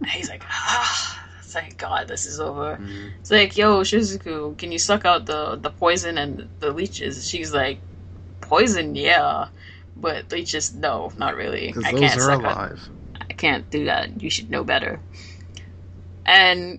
[0.00, 2.76] And he's like, ah, thank God this is over.
[2.76, 3.08] Mm-hmm.
[3.20, 7.28] It's like, yo, Shizuku, can you suck out the the poison and the leeches?
[7.28, 7.80] She's like,
[8.40, 9.48] poison, yeah,
[9.96, 11.70] but leeches, no, not really.
[11.84, 12.88] I those can't are suck alive.
[13.16, 13.22] Out.
[13.28, 14.22] I can't do that.
[14.22, 15.00] You should know better.
[16.26, 16.78] And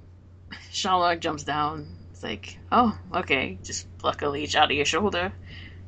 [0.71, 1.88] Shalnark jumps down.
[2.12, 5.34] It's like, oh, okay, just pluck a leech out of your shoulder.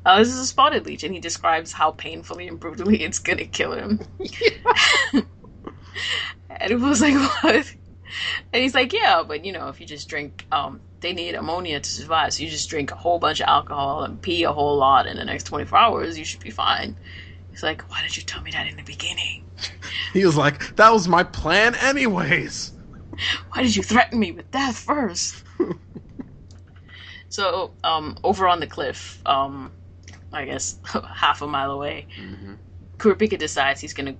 [0.04, 3.44] Uh, this is a spotted leech, and he describes how painfully and brutally it's gonna
[3.44, 4.00] kill him.
[5.12, 7.74] and it was like, what?
[8.52, 11.80] And he's like, yeah, but you know, if you just drink, um, they need ammonia
[11.80, 14.76] to survive, so you just drink a whole bunch of alcohol and pee a whole
[14.76, 16.96] lot in the next 24 hours, you should be fine.
[17.50, 19.44] He's like, why did you tell me that in the beginning?
[20.12, 22.72] He was like, that was my plan, anyways.
[23.52, 25.44] Why did you threaten me with death first?
[27.28, 29.72] so, um, over on the cliff, um,
[30.32, 30.78] I guess
[31.14, 32.54] half a mile away, mm-hmm.
[32.98, 34.16] Kurapika decides he's gonna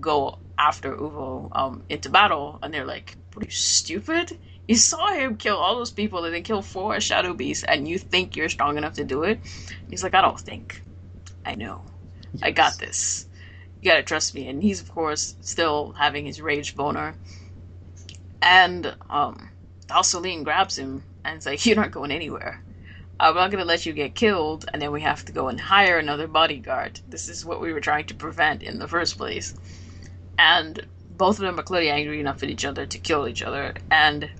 [0.00, 4.36] go after Uvo um, into battle, and they're like, "What are you stupid?
[4.68, 7.98] You saw him kill all those people and then kill four shadow beasts, and you
[7.98, 9.40] think you're strong enough to do it?"
[9.88, 10.82] He's like, "I don't think.
[11.44, 11.82] I know.
[12.34, 12.42] Yes.
[12.42, 13.26] I got this.
[13.80, 17.14] You gotta trust me." And he's of course still having his rage boner,
[18.42, 19.50] and um,
[19.88, 22.62] Dalzollene grabs him and it's like, "You're not going anywhere."
[23.20, 25.60] I'm not going to let you get killed, and then we have to go and
[25.60, 27.00] hire another bodyguard.
[27.06, 29.54] This is what we were trying to prevent in the first place.
[30.38, 33.74] And both of them are clearly angry enough at each other to kill each other.
[33.90, 34.30] And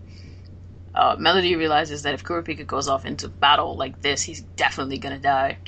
[0.95, 5.15] uh, Melody realizes that if Kurapika goes off into battle like this, he's definitely going
[5.15, 5.59] to die.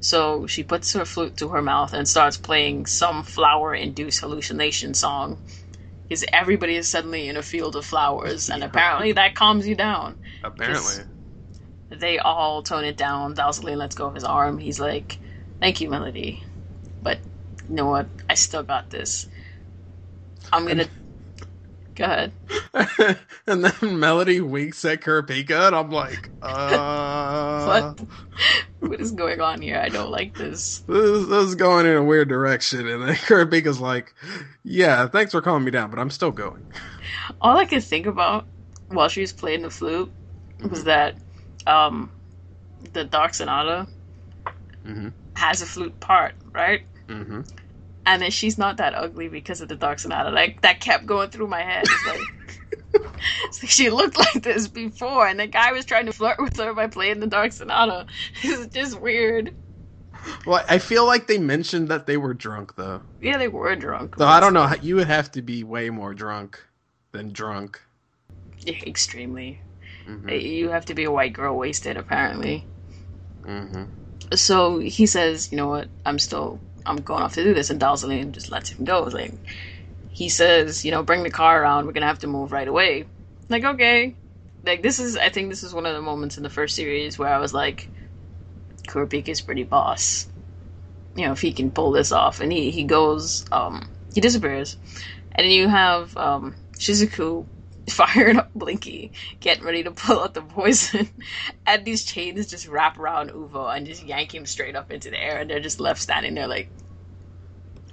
[0.00, 4.94] So she puts her flute to her mouth and starts playing some flower induced hallucination
[4.94, 5.38] song.
[6.08, 10.18] Because everybody is suddenly in a field of flowers, and apparently that calms you down.
[10.42, 11.04] Apparently
[11.90, 13.34] they all tone it down.
[13.34, 14.58] Dalzollene lets go of his arm.
[14.58, 15.20] He's like,
[15.60, 16.42] "Thank you, Melody,
[17.02, 17.20] but
[17.68, 18.10] you know what?
[18.28, 19.28] I still got this.
[20.52, 20.88] I'm gonna."
[21.98, 22.32] Go ahead.
[23.48, 27.64] and then Melody winks at Kurapika, and I'm like, uh...
[27.66, 28.00] what?
[28.78, 29.82] What is going on here?
[29.84, 30.78] I don't like this.
[30.86, 32.86] This, this is going in a weird direction.
[32.86, 34.14] And then Kurapika's like,
[34.62, 36.64] yeah, thanks for calming me down, but I'm still going.
[37.40, 38.46] All I could think about
[38.90, 40.12] while she was playing the flute
[40.60, 40.82] was mm-hmm.
[40.84, 41.16] that
[41.66, 42.12] um,
[42.92, 43.88] the Dark Sonata
[44.86, 45.08] mm-hmm.
[45.34, 46.82] has a flute part, right?
[47.08, 47.40] Mm-hmm.
[48.08, 50.30] And then she's not that ugly because of the Dark Sonata.
[50.30, 51.84] Like that kept going through my head.
[51.84, 52.20] It's like,
[53.44, 56.56] it's like she looked like this before, and the guy was trying to flirt with
[56.56, 58.06] her by playing the Dark Sonata.
[58.42, 59.54] It's just weird.
[60.46, 63.02] Well, I feel like they mentioned that they were drunk, though.
[63.20, 64.16] Yeah, they were drunk.
[64.16, 64.72] So I don't know.
[64.80, 66.64] You would have to be way more drunk
[67.12, 67.80] than drunk.
[68.60, 69.60] Yeah, extremely.
[70.08, 70.30] Mm-hmm.
[70.30, 72.66] You have to be a white girl wasted, apparently.
[73.42, 73.84] Mm-hmm.
[74.34, 75.88] So he says, you know what?
[76.06, 76.58] I'm still,
[76.88, 79.02] I'm going off to do this, and Dalzollene just lets him go.
[79.02, 79.34] Like
[80.08, 81.86] he says, you know, bring the car around.
[81.86, 83.06] We're gonna have to move right away.
[83.48, 84.14] Like okay,
[84.64, 87.18] like this is, I think this is one of the moments in the first series
[87.18, 87.88] where I was like,
[88.88, 90.28] Kurapika is pretty boss.
[91.14, 94.76] You know, if he can pull this off, and he he goes, um, he disappears,
[95.32, 97.46] and then you have um, Shizuku
[97.92, 101.08] firing up Blinky, getting ready to pull out the poison,
[101.66, 105.20] and these chains just wrap around Uvo and just yank him straight up into the
[105.20, 106.70] air, and they're just left standing there like,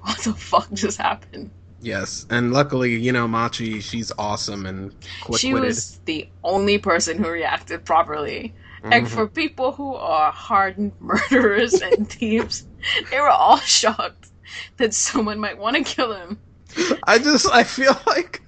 [0.01, 1.51] what the fuck just happened?
[1.81, 5.39] Yes, and luckily, you know, Machi, she's awesome and quick-witted.
[5.39, 8.55] She was the only person who reacted properly.
[8.79, 8.93] Mm-hmm.
[8.93, 12.65] And for people who are hardened murderers and thieves,
[13.11, 14.29] they were all shocked
[14.77, 16.39] that someone might want to kill him.
[17.03, 18.41] I just, I feel like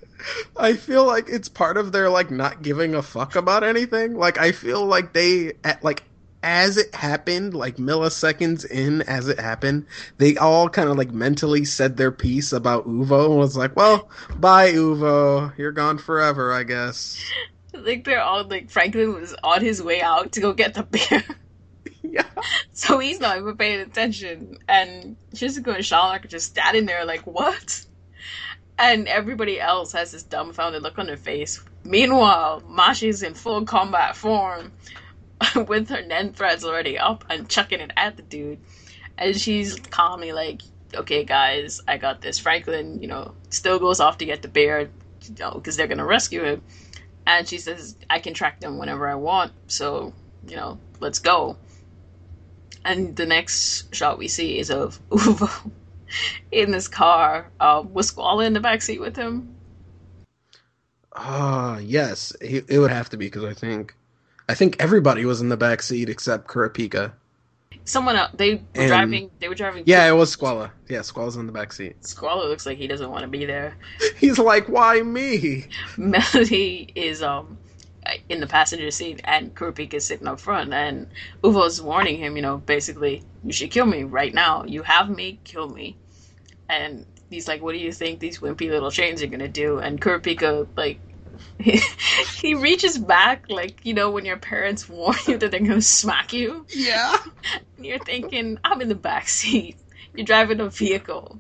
[0.58, 4.16] I feel like it's part of their like not giving a fuck about anything.
[4.16, 6.04] Like I feel like they like
[6.44, 9.86] as it happened, like milliseconds in as it happened,
[10.18, 14.10] they all kind of like mentally said their piece about Uvo and was like, "Well,
[14.38, 17.22] bye Uvo, you're gone forever, I guess."
[17.74, 21.24] Like they're all like Franklin was on his way out to go get the beer.
[22.04, 22.24] yeah.
[22.72, 27.26] So he's not even paying attention, and Shizuku and Shalnark are just standing there like,
[27.28, 27.86] "What?"
[28.80, 31.64] And everybody else has this dumbfounded look on their face.
[31.84, 34.72] Meanwhile, Machi's in full combat form
[35.68, 38.60] with her Nen threads already up and chucking it at the dude.
[39.18, 40.62] And she's calmly like,
[40.94, 42.38] okay, guys, I got this.
[42.38, 45.98] Franklin, you know, still goes off to get the bear, you know, because they're going
[45.98, 46.62] to rescue him.
[47.26, 49.54] And she says, I can track them whenever I want.
[49.68, 50.14] So,
[50.48, 51.58] you know, let's go.
[52.86, 55.72] And the next shot we see is of Uvo
[56.52, 57.50] in this car.
[57.60, 59.56] Uh, was Squala in the backseat with him?
[61.14, 62.34] Ah, uh, yes.
[62.42, 63.96] It, it would have to be because I think,
[64.48, 67.12] I think everybody was in the back seat except Kurapika.
[67.86, 68.32] Someone else.
[68.36, 69.32] They were And- driving.
[69.40, 69.84] They were driving.
[69.86, 70.72] Yeah, it was Squala.
[70.90, 71.96] Yeah, Squala's in the back seat.
[72.02, 73.78] Squala looks like he doesn't want to be there.
[74.18, 77.58] He's like, "Why me?" Melody is um
[78.30, 81.08] in the passenger seat, and Kurapika is sitting up front, and
[81.44, 82.36] Uvo's warning him.
[82.36, 84.66] You know, basically, you should kill me right now.
[84.66, 85.96] You have me, kill me.
[86.70, 90.00] And he's like, "What do you think these wimpy little chains are gonna do?" And
[90.00, 91.00] Kurapika, like.
[91.60, 91.80] He,
[92.42, 96.34] he reaches back like you know when your parents warn you that they're gonna smack
[96.34, 97.16] you Yeah.
[97.54, 99.78] and you're thinking i'm in the back seat
[100.16, 101.40] you're driving a vehicle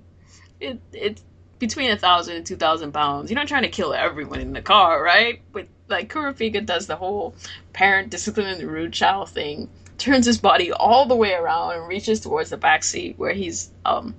[0.59, 1.23] it, it's
[1.57, 4.61] between a thousand and two thousand pounds you're not trying to kill everyone in the
[4.61, 7.35] car right but like kurapika does the whole
[7.73, 9.67] parent disciplining the rude child thing
[9.97, 13.71] turns his body all the way around and reaches towards the back seat where he's
[13.85, 14.15] um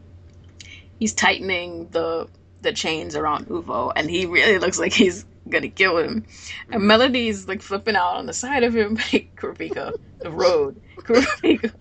[0.98, 2.28] he's tightening the
[2.62, 6.26] the chains around uvo and he really looks like he's gonna kill him
[6.70, 11.72] and melody's like flipping out on the side of him like kurapika the road kurapika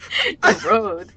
[0.42, 1.12] the road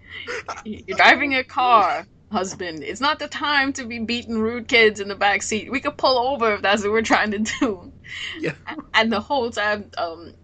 [0.65, 2.83] you're driving a car, husband.
[2.83, 5.71] It's not the time to be beating rude kids in the back seat.
[5.71, 7.93] We could pull over if that's what we're trying to do.
[8.39, 8.55] Yeah.
[8.95, 10.35] And the whole time, um,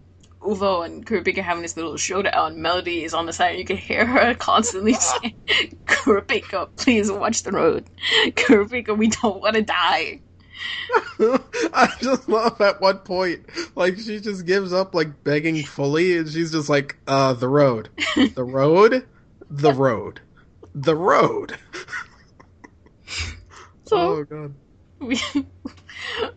[0.47, 2.53] Uvo and Kurapika having this little showdown.
[2.53, 3.59] And Melody is on the side.
[3.59, 5.35] You can hear her constantly saying,
[5.85, 7.85] "Kurapika, please watch the road.
[8.27, 10.21] Kurapika, we don't want to die."
[11.19, 13.45] I just love at one point,
[13.75, 17.89] like she just gives up, like begging fully, and she's just like, "Uh, the road,
[18.15, 19.05] the road,
[19.49, 20.21] the road,
[20.73, 21.57] the road."
[23.85, 24.53] So oh god.
[24.99, 25.19] we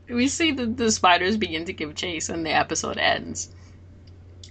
[0.08, 3.50] we see the, the spiders begin to give chase and the episode ends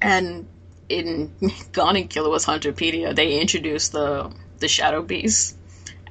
[0.01, 0.47] and
[0.87, 1.33] in
[1.71, 5.55] gone and Killua's hunterpedia they introduce the the shadow beast.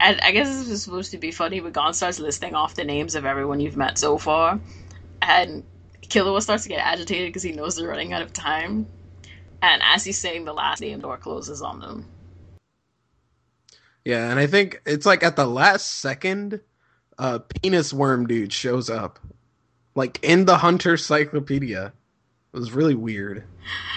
[0.01, 2.85] And i guess this was supposed to be funny but Gon starts listing off the
[2.85, 4.61] names of everyone you've met so far.
[5.21, 5.65] And
[6.03, 8.87] Killua starts to get agitated because he knows they're running out of time.
[9.61, 12.07] And as he's saying the last name door closes on them.
[14.05, 16.61] Yeah, and I think it's like at the last second,
[17.19, 19.19] uh, penis worm dude shows up,
[19.95, 21.93] like in the hunter cyclopedia.
[22.55, 23.45] It was really weird.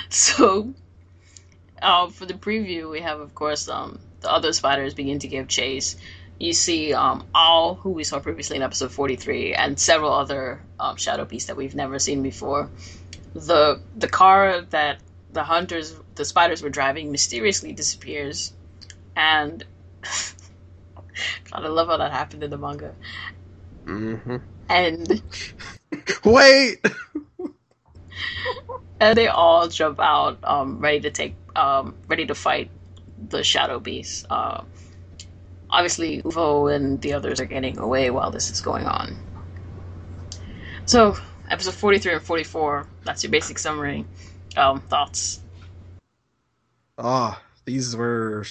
[0.09, 0.73] So,
[1.81, 5.47] uh, for the preview, we have, of course, um, the other spiders begin to give
[5.47, 5.95] chase.
[6.39, 10.97] You see um, All, who we saw previously in episode 43, and several other um,
[10.97, 12.71] shadow beasts that we've never seen before.
[13.35, 18.53] The the car that the hunters, the spiders were driving, mysteriously disappears,
[19.15, 19.63] and
[21.51, 22.95] God, I love how that happened in the manga.
[23.87, 24.37] hmm
[24.69, 25.23] And
[26.25, 26.85] Wait.
[28.99, 32.69] and they all jump out, um, ready to take, um, ready to fight
[33.29, 34.25] the shadow beast.
[34.29, 34.63] Uh,
[35.69, 39.17] obviously, Uvo and the others are getting away while this is going on.
[40.85, 41.17] So,
[41.49, 42.87] episode forty-three and forty-four.
[43.03, 44.05] That's your basic summary.
[44.57, 45.39] Um, thoughts?
[46.97, 48.43] Ah, these were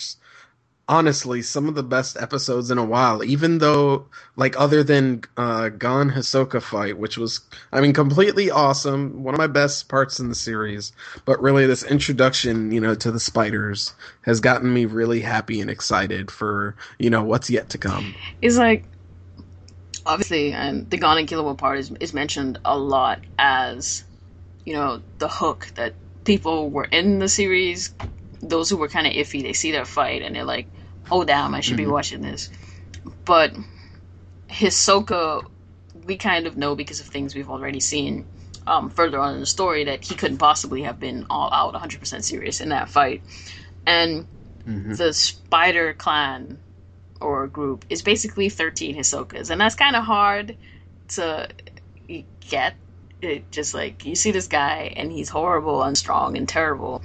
[0.90, 3.22] honestly some of the best episodes in a while.
[3.22, 7.40] Even though, like, other than uh, Gon Hisoka fight, which was,
[7.72, 10.92] I mean, completely awesome, one of my best parts in the series.
[11.24, 15.70] But really, this introduction, you know, to the spiders has gotten me really happy and
[15.70, 18.14] excited for you know what's yet to come.
[18.42, 18.84] It's like
[20.06, 24.04] obviously, and the Gon and Killua part is is mentioned a lot as
[24.64, 27.94] you know the hook that people were in the series.
[28.42, 30.66] Those who were kind of iffy, they see their fight and they're like,
[31.10, 31.92] "Oh damn, I should be Mhm.
[31.92, 32.50] watching this."
[33.24, 33.54] But
[34.50, 35.42] Hisoka,
[36.04, 38.26] we kind of know because of things we've already seen
[38.66, 42.24] um, further on in the story that he couldn't possibly have been all out 100%
[42.24, 43.22] serious in that fight,
[43.86, 44.26] and
[44.68, 44.96] Mhm.
[44.96, 46.60] the spider clan
[47.20, 50.56] or group is basically 13 Hisokas, and that's kind of hard
[51.08, 51.48] to
[52.48, 52.76] get.
[53.22, 57.02] It just like you see this guy and he's horrible and strong and terrible,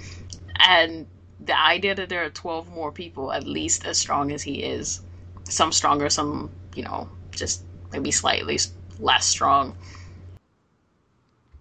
[0.59, 1.07] and
[1.39, 5.01] the idea that there are 12 more people at least as strong as he is,
[5.49, 8.59] some stronger, some you know just maybe slightly
[8.99, 9.75] less strong.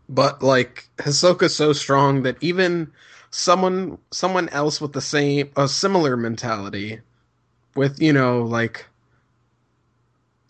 [0.08, 2.92] But like Hisoka's so strong that even
[3.30, 7.00] someone someone else with the same a similar mentality,
[7.76, 8.86] with you know like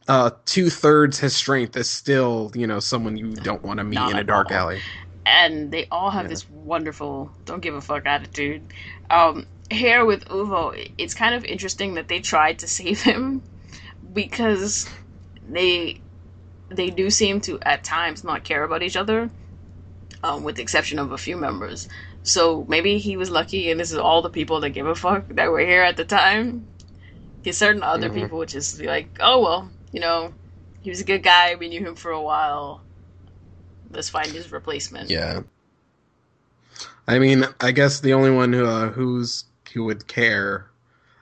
[0.08, 4.08] uh two thirds his strength is still you know someone you don't want to meet
[4.08, 4.52] Not in a dark all.
[4.52, 4.84] alley.
[5.26, 6.30] And they all have Yeah.
[6.30, 8.62] this wonderful don't give a fuck attitude.
[9.10, 13.42] Um, here with Uvo, it's kind of interesting that they tried to save him
[14.12, 14.88] because
[15.48, 16.00] they
[16.68, 19.30] they do seem to at times not care about each other,
[20.22, 21.88] um, with the exception of a few members.
[22.22, 25.28] So maybe he was lucky, and this is all the people that give a fuck
[25.28, 26.66] that were here at the time.
[27.42, 28.14] Because certain other Mhm.
[28.14, 30.32] people would just be like, "Oh well, you know,
[30.80, 31.54] he was a good guy.
[31.56, 32.83] We knew him for a while.
[33.94, 35.42] Let's find his replacement." Yeah.
[37.06, 40.66] I mean, I guess the only one who uh, who's who would care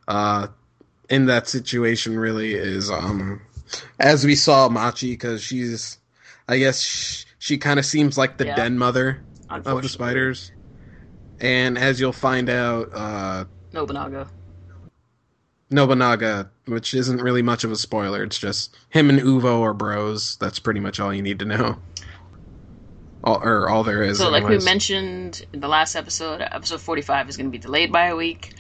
[0.09, 0.47] uh,
[1.09, 3.41] in that situation really is um,
[3.99, 5.99] as we saw Machi because she's
[6.49, 8.57] I guess she, she kind of seems like the Yeah.
[8.57, 10.53] den mother of the spiders,
[11.41, 14.29] and as you'll find out, uh, Nobunaga.
[15.71, 20.37] Nobunaga, which isn't really much of a spoiler, it's just him and Uvo are bros.
[20.37, 21.79] That's pretty much all you need to know.
[23.25, 24.19] All, or all there is.
[24.19, 27.93] So, like we mentioned in the last episode, episode 45 is going to be delayed
[27.93, 28.55] by a week.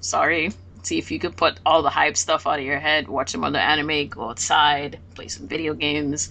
[0.00, 0.52] Sorry.
[0.82, 3.44] See if you could put all the hype stuff out of your head, watch some
[3.44, 6.30] other anime, go outside, play some video games,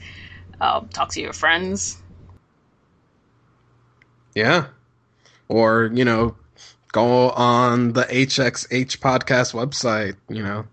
[0.59, 2.01] uh, talk to your friends.
[4.33, 4.67] Yeah.
[5.47, 6.35] Or, you know,
[6.91, 10.65] go on the HXH podcast website, you know.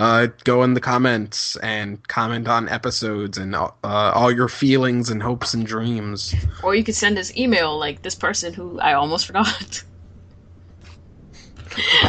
[0.00, 5.22] Uh, go in the comments and comment on episodes and uh, all your feelings and
[5.22, 6.34] hopes and dreams.
[6.62, 9.82] Or you could send us email like this person who I almost forgot.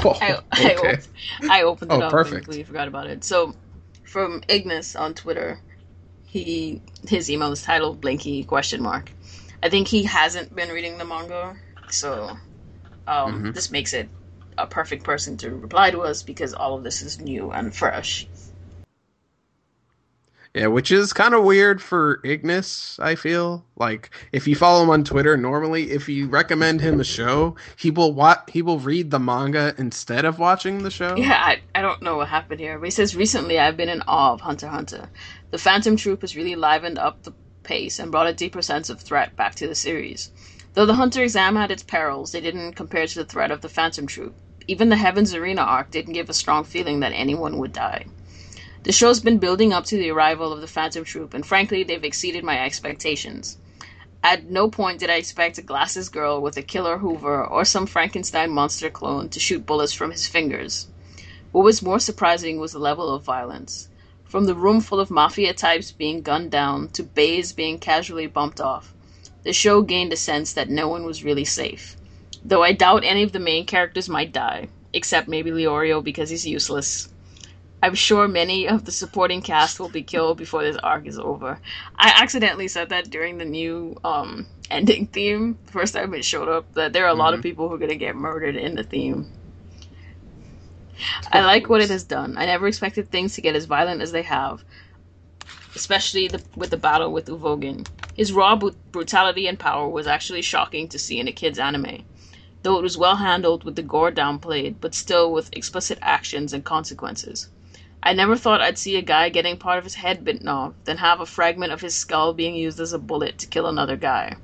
[0.06, 1.00] Oh, I, I, op-
[1.50, 2.34] I opened it Oh, up perfect.
[2.34, 3.24] and completely forgot about it.
[3.26, 3.56] So,
[4.04, 5.60] from Ignis on Twitter,
[6.26, 9.12] he his email is titled Blinky question mark.
[9.62, 11.58] I think he hasn't been reading the manga,
[11.90, 12.38] so
[13.08, 13.54] um, Mhm.
[13.54, 14.10] this makes it
[14.58, 18.28] a perfect person to reply to us because all of this is new and fresh.
[20.54, 23.64] Yeah, which is kind of weird for Ignis, I feel.
[23.78, 27.90] Like if you follow him on Twitter, normally if you recommend him a show, he
[27.90, 31.16] will wa- he will read the manga instead of watching the show.
[31.16, 34.02] Yeah, I, I don't know what happened here, but he says recently I've been in
[34.02, 35.10] awe of Hunter Hunter.
[35.52, 37.34] The Phantom Troupe has really livened up the
[37.64, 40.32] pace and brought a deeper sense of threat back to the series.
[40.74, 43.68] Though the Hunter exam had its perils, they didn't compare to the threat of the
[43.68, 44.36] Phantom Troupe.
[44.68, 48.06] Even the Heavens Arena arc didn't give a strong feeling that anyone would die.
[48.84, 52.04] The show's been building up to the arrival of the Phantom Troupe, and frankly, they've
[52.06, 53.58] exceeded my expectations.
[54.24, 57.86] At no point did I expect a glasses girl with a killer Hoover or some
[57.86, 60.88] Frankenstein monster clone to shoot bullets from his fingers.
[61.52, 63.90] What was more surprising was the level of violence.
[64.24, 68.62] From the room full of mafia types being gunned down to bays being casually bumped
[68.62, 68.94] off,
[69.44, 71.96] the show gained a sense that no one was really safe.
[72.44, 76.48] Though I doubt any of the main characters might die, except maybe Leorio because he's
[76.48, 77.10] useless.
[77.82, 81.60] I'm sure many of the supporting cast will be killed before this arc is over.
[81.98, 86.50] I accidentally said that during the new um, ending theme, the first time it showed
[86.50, 87.44] up, that there are a lot of Mhm.
[87.44, 89.32] people who are going to get murdered in the theme.
[91.32, 92.38] I like what it has done.
[92.38, 94.64] I never expected things to get as violent as they have,
[95.76, 97.88] especially the, with the battle with Uvogin.
[98.14, 102.04] His raw bu- brutality and power was actually shocking to see in a kid's anime,
[102.64, 106.64] though it was well handled with the gore downplayed, but still with explicit actions and
[106.64, 107.50] consequences.
[108.04, 110.98] I never thought I'd see a guy getting part of his head bitten off, then
[110.98, 114.36] have a fragment of his skull being used as a bullet to kill another guy.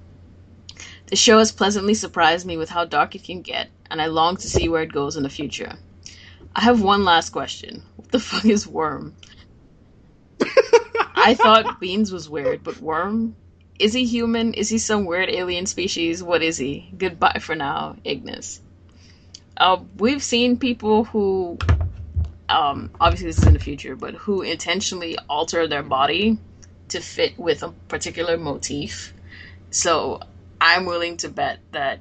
[1.07, 4.37] The show has pleasantly surprised me with how dark it can get, and I long
[4.37, 5.79] to see where it goes in the future.
[6.55, 7.83] I have one last question.
[7.95, 9.15] What the fuck is Worm?
[11.15, 13.35] I thought Beans was weird, but Worm?
[13.79, 14.53] Is he human?
[14.53, 16.23] Is he some weird alien species?
[16.23, 16.91] What is he?
[16.97, 18.61] Goodbye for now, Ignis.
[19.55, 21.57] Uh, we've seen people who,
[22.49, 26.37] um, obviously this is in the future, but who intentionally alter their body
[26.89, 29.13] to fit with a particular motif.
[29.69, 30.21] So
[30.61, 31.99] I'm willing to bet that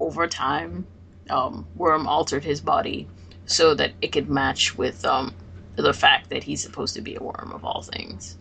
[0.00, 0.86] over time,
[1.30, 3.08] um, Worm altered his body
[3.46, 5.34] so that it could match with um,
[5.76, 8.36] the fact that he's supposed to be a worm of all things.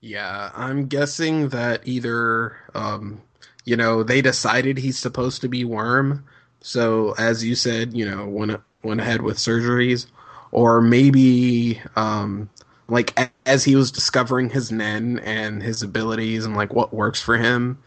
[0.00, 3.22] Yeah, I'm guessing that either, um,
[3.64, 6.24] you know, they decided he's supposed to be Worm,
[6.60, 10.06] so as you said, you know, went went ahead with surgeries,
[10.52, 12.50] or maybe, um,
[12.88, 17.20] like a- as he was discovering his Nen and his abilities and like what works
[17.22, 17.78] for him,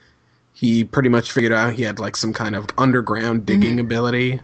[0.54, 4.42] he pretty much figured out he had like some kind of underground digging ability,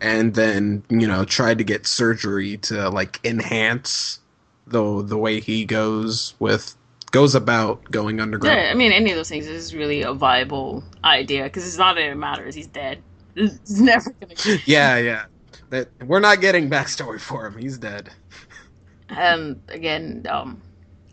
[0.00, 4.20] and then you know tried to get surgery to like enhance
[4.66, 6.76] the the way he goes with
[7.10, 8.56] goes about going underground.
[8.56, 11.94] Yeah, I mean, any of those things is really a viable idea because it's not
[11.96, 12.54] that it matters.
[12.54, 13.02] He's dead.
[13.36, 14.34] It's never gonna.
[14.66, 15.24] Yeah, yeah.
[15.70, 17.56] That we're not getting backstory for him.
[17.58, 18.10] He's dead.
[19.08, 20.62] And again, um,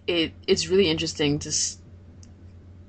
[0.07, 1.77] it it's really interesting to s-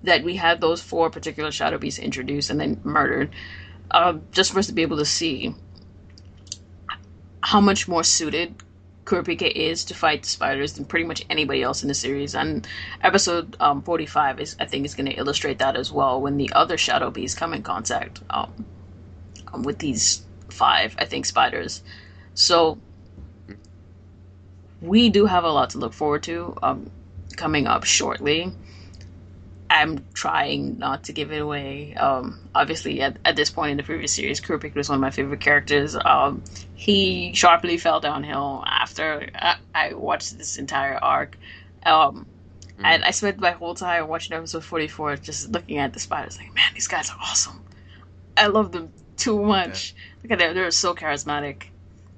[0.03, 3.31] that we had those four particular shadow beasts introduced and then murdered,
[3.91, 5.55] uh, just for us to be able to see
[7.43, 8.55] how much more suited
[9.09, 12.35] Kurapika is to fight the spiders than pretty much anybody else in the series.
[12.35, 12.69] And
[13.03, 16.53] episode um, 45 is, I think, is going to illustrate that as well when the
[16.53, 18.67] other shadow beasts come in contact um,
[19.53, 21.83] um, with these five, I think, spiders.
[22.35, 22.79] So
[24.83, 26.91] we do have a lot to look forward to um,
[27.37, 28.53] coming up shortly.
[29.71, 31.95] I'm trying not to give it away.
[31.95, 35.11] Um, obviously, at, at this point in the previous series, Kurapika was one of my
[35.11, 35.95] favorite characters.
[35.95, 36.43] Um,
[36.75, 41.37] he sharply fell downhill after I, I watched this entire arc.
[41.85, 42.27] Um,
[42.79, 42.85] mm.
[42.85, 46.55] And I spent my whole time watching episode 44 just looking at the spiders, like,
[46.55, 47.63] man, these guys are awesome.
[48.37, 49.95] I love them too much.
[49.95, 50.23] Yeah.
[50.23, 51.65] Look at them, they're so charismatic.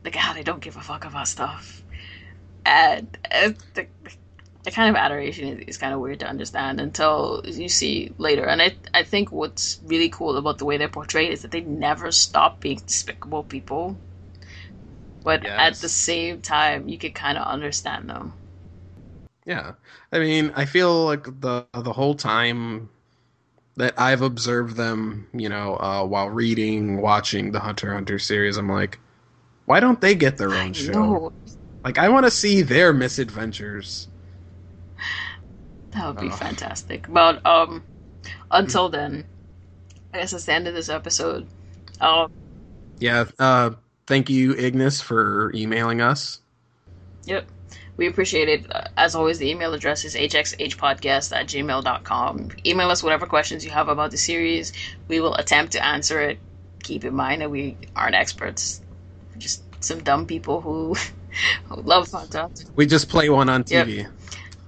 [0.04, 1.82] Look at how they don't give a fuck about stuff.
[2.64, 3.86] And, and the,
[4.62, 8.44] the kind of adoration is, is, kind of weird to understand until you see later.
[8.44, 11.62] And I, I think what's really cool about the way they're portrayed is that they
[11.62, 13.96] never stop being despicable people.
[15.22, 15.56] But yes.
[15.58, 18.34] at the same time, you can kind of understand them.
[19.46, 19.72] Yeah,
[20.12, 22.88] I mean, I feel like the the whole time
[23.76, 28.68] that I've observed them, you know, uh, while reading, watching the Hunter Hunter series, I'm
[28.68, 28.98] like,
[29.64, 30.92] why don't they get their own I show?
[30.92, 31.32] Know.
[31.82, 34.08] Like, I want to see their misadventures.
[35.92, 36.36] That would be oh.
[36.36, 37.06] fantastic.
[37.08, 37.82] But um,
[38.50, 39.24] until then,
[40.12, 41.46] I guess that's the end of this episode.
[42.00, 42.32] Um,
[42.98, 43.24] yeah.
[43.38, 43.70] Uh,
[44.06, 46.40] thank you, Ignis, for emailing us.
[47.24, 47.46] Yep.
[47.96, 48.72] We appreciate it.
[48.96, 52.48] As always, the email address is hxhpodcast at gmail.com.
[52.64, 54.72] Email us whatever questions you have about the series.
[55.08, 56.38] We will attempt to answer it.
[56.82, 58.80] Keep in mind that we aren't experts.
[59.32, 60.94] We're just some dumb people who,
[61.68, 62.50] who love Fanta.
[62.74, 63.98] We just play one on TV.
[63.98, 64.06] Yep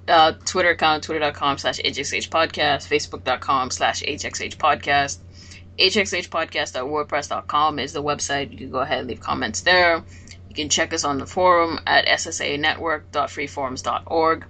[0.09, 5.18] uh, Twitter account, twitter.com slash HXH podcast, facebook.com slash HXH podcast.
[5.78, 8.50] HXHpodcast.wordpress.com is the website.
[8.50, 10.03] You can go ahead and leave comments there.
[10.48, 14.44] You can check us on the forum at ssanetwork.freeforums.org.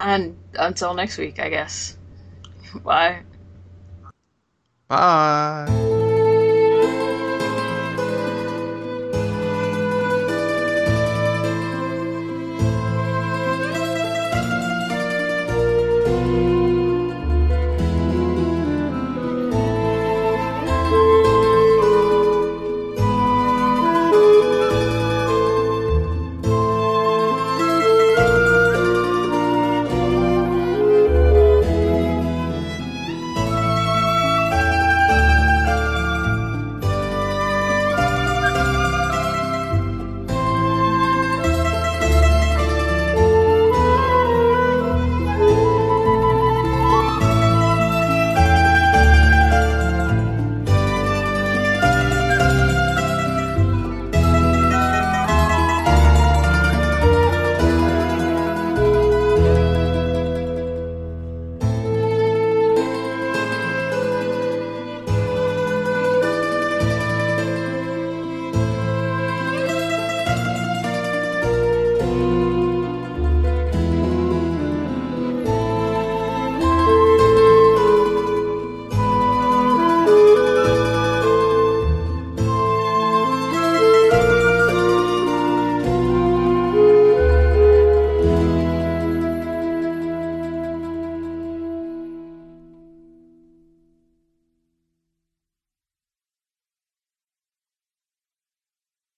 [0.00, 1.96] And until next week, I guess.
[2.84, 3.22] Bye.
[4.86, 5.96] Bye.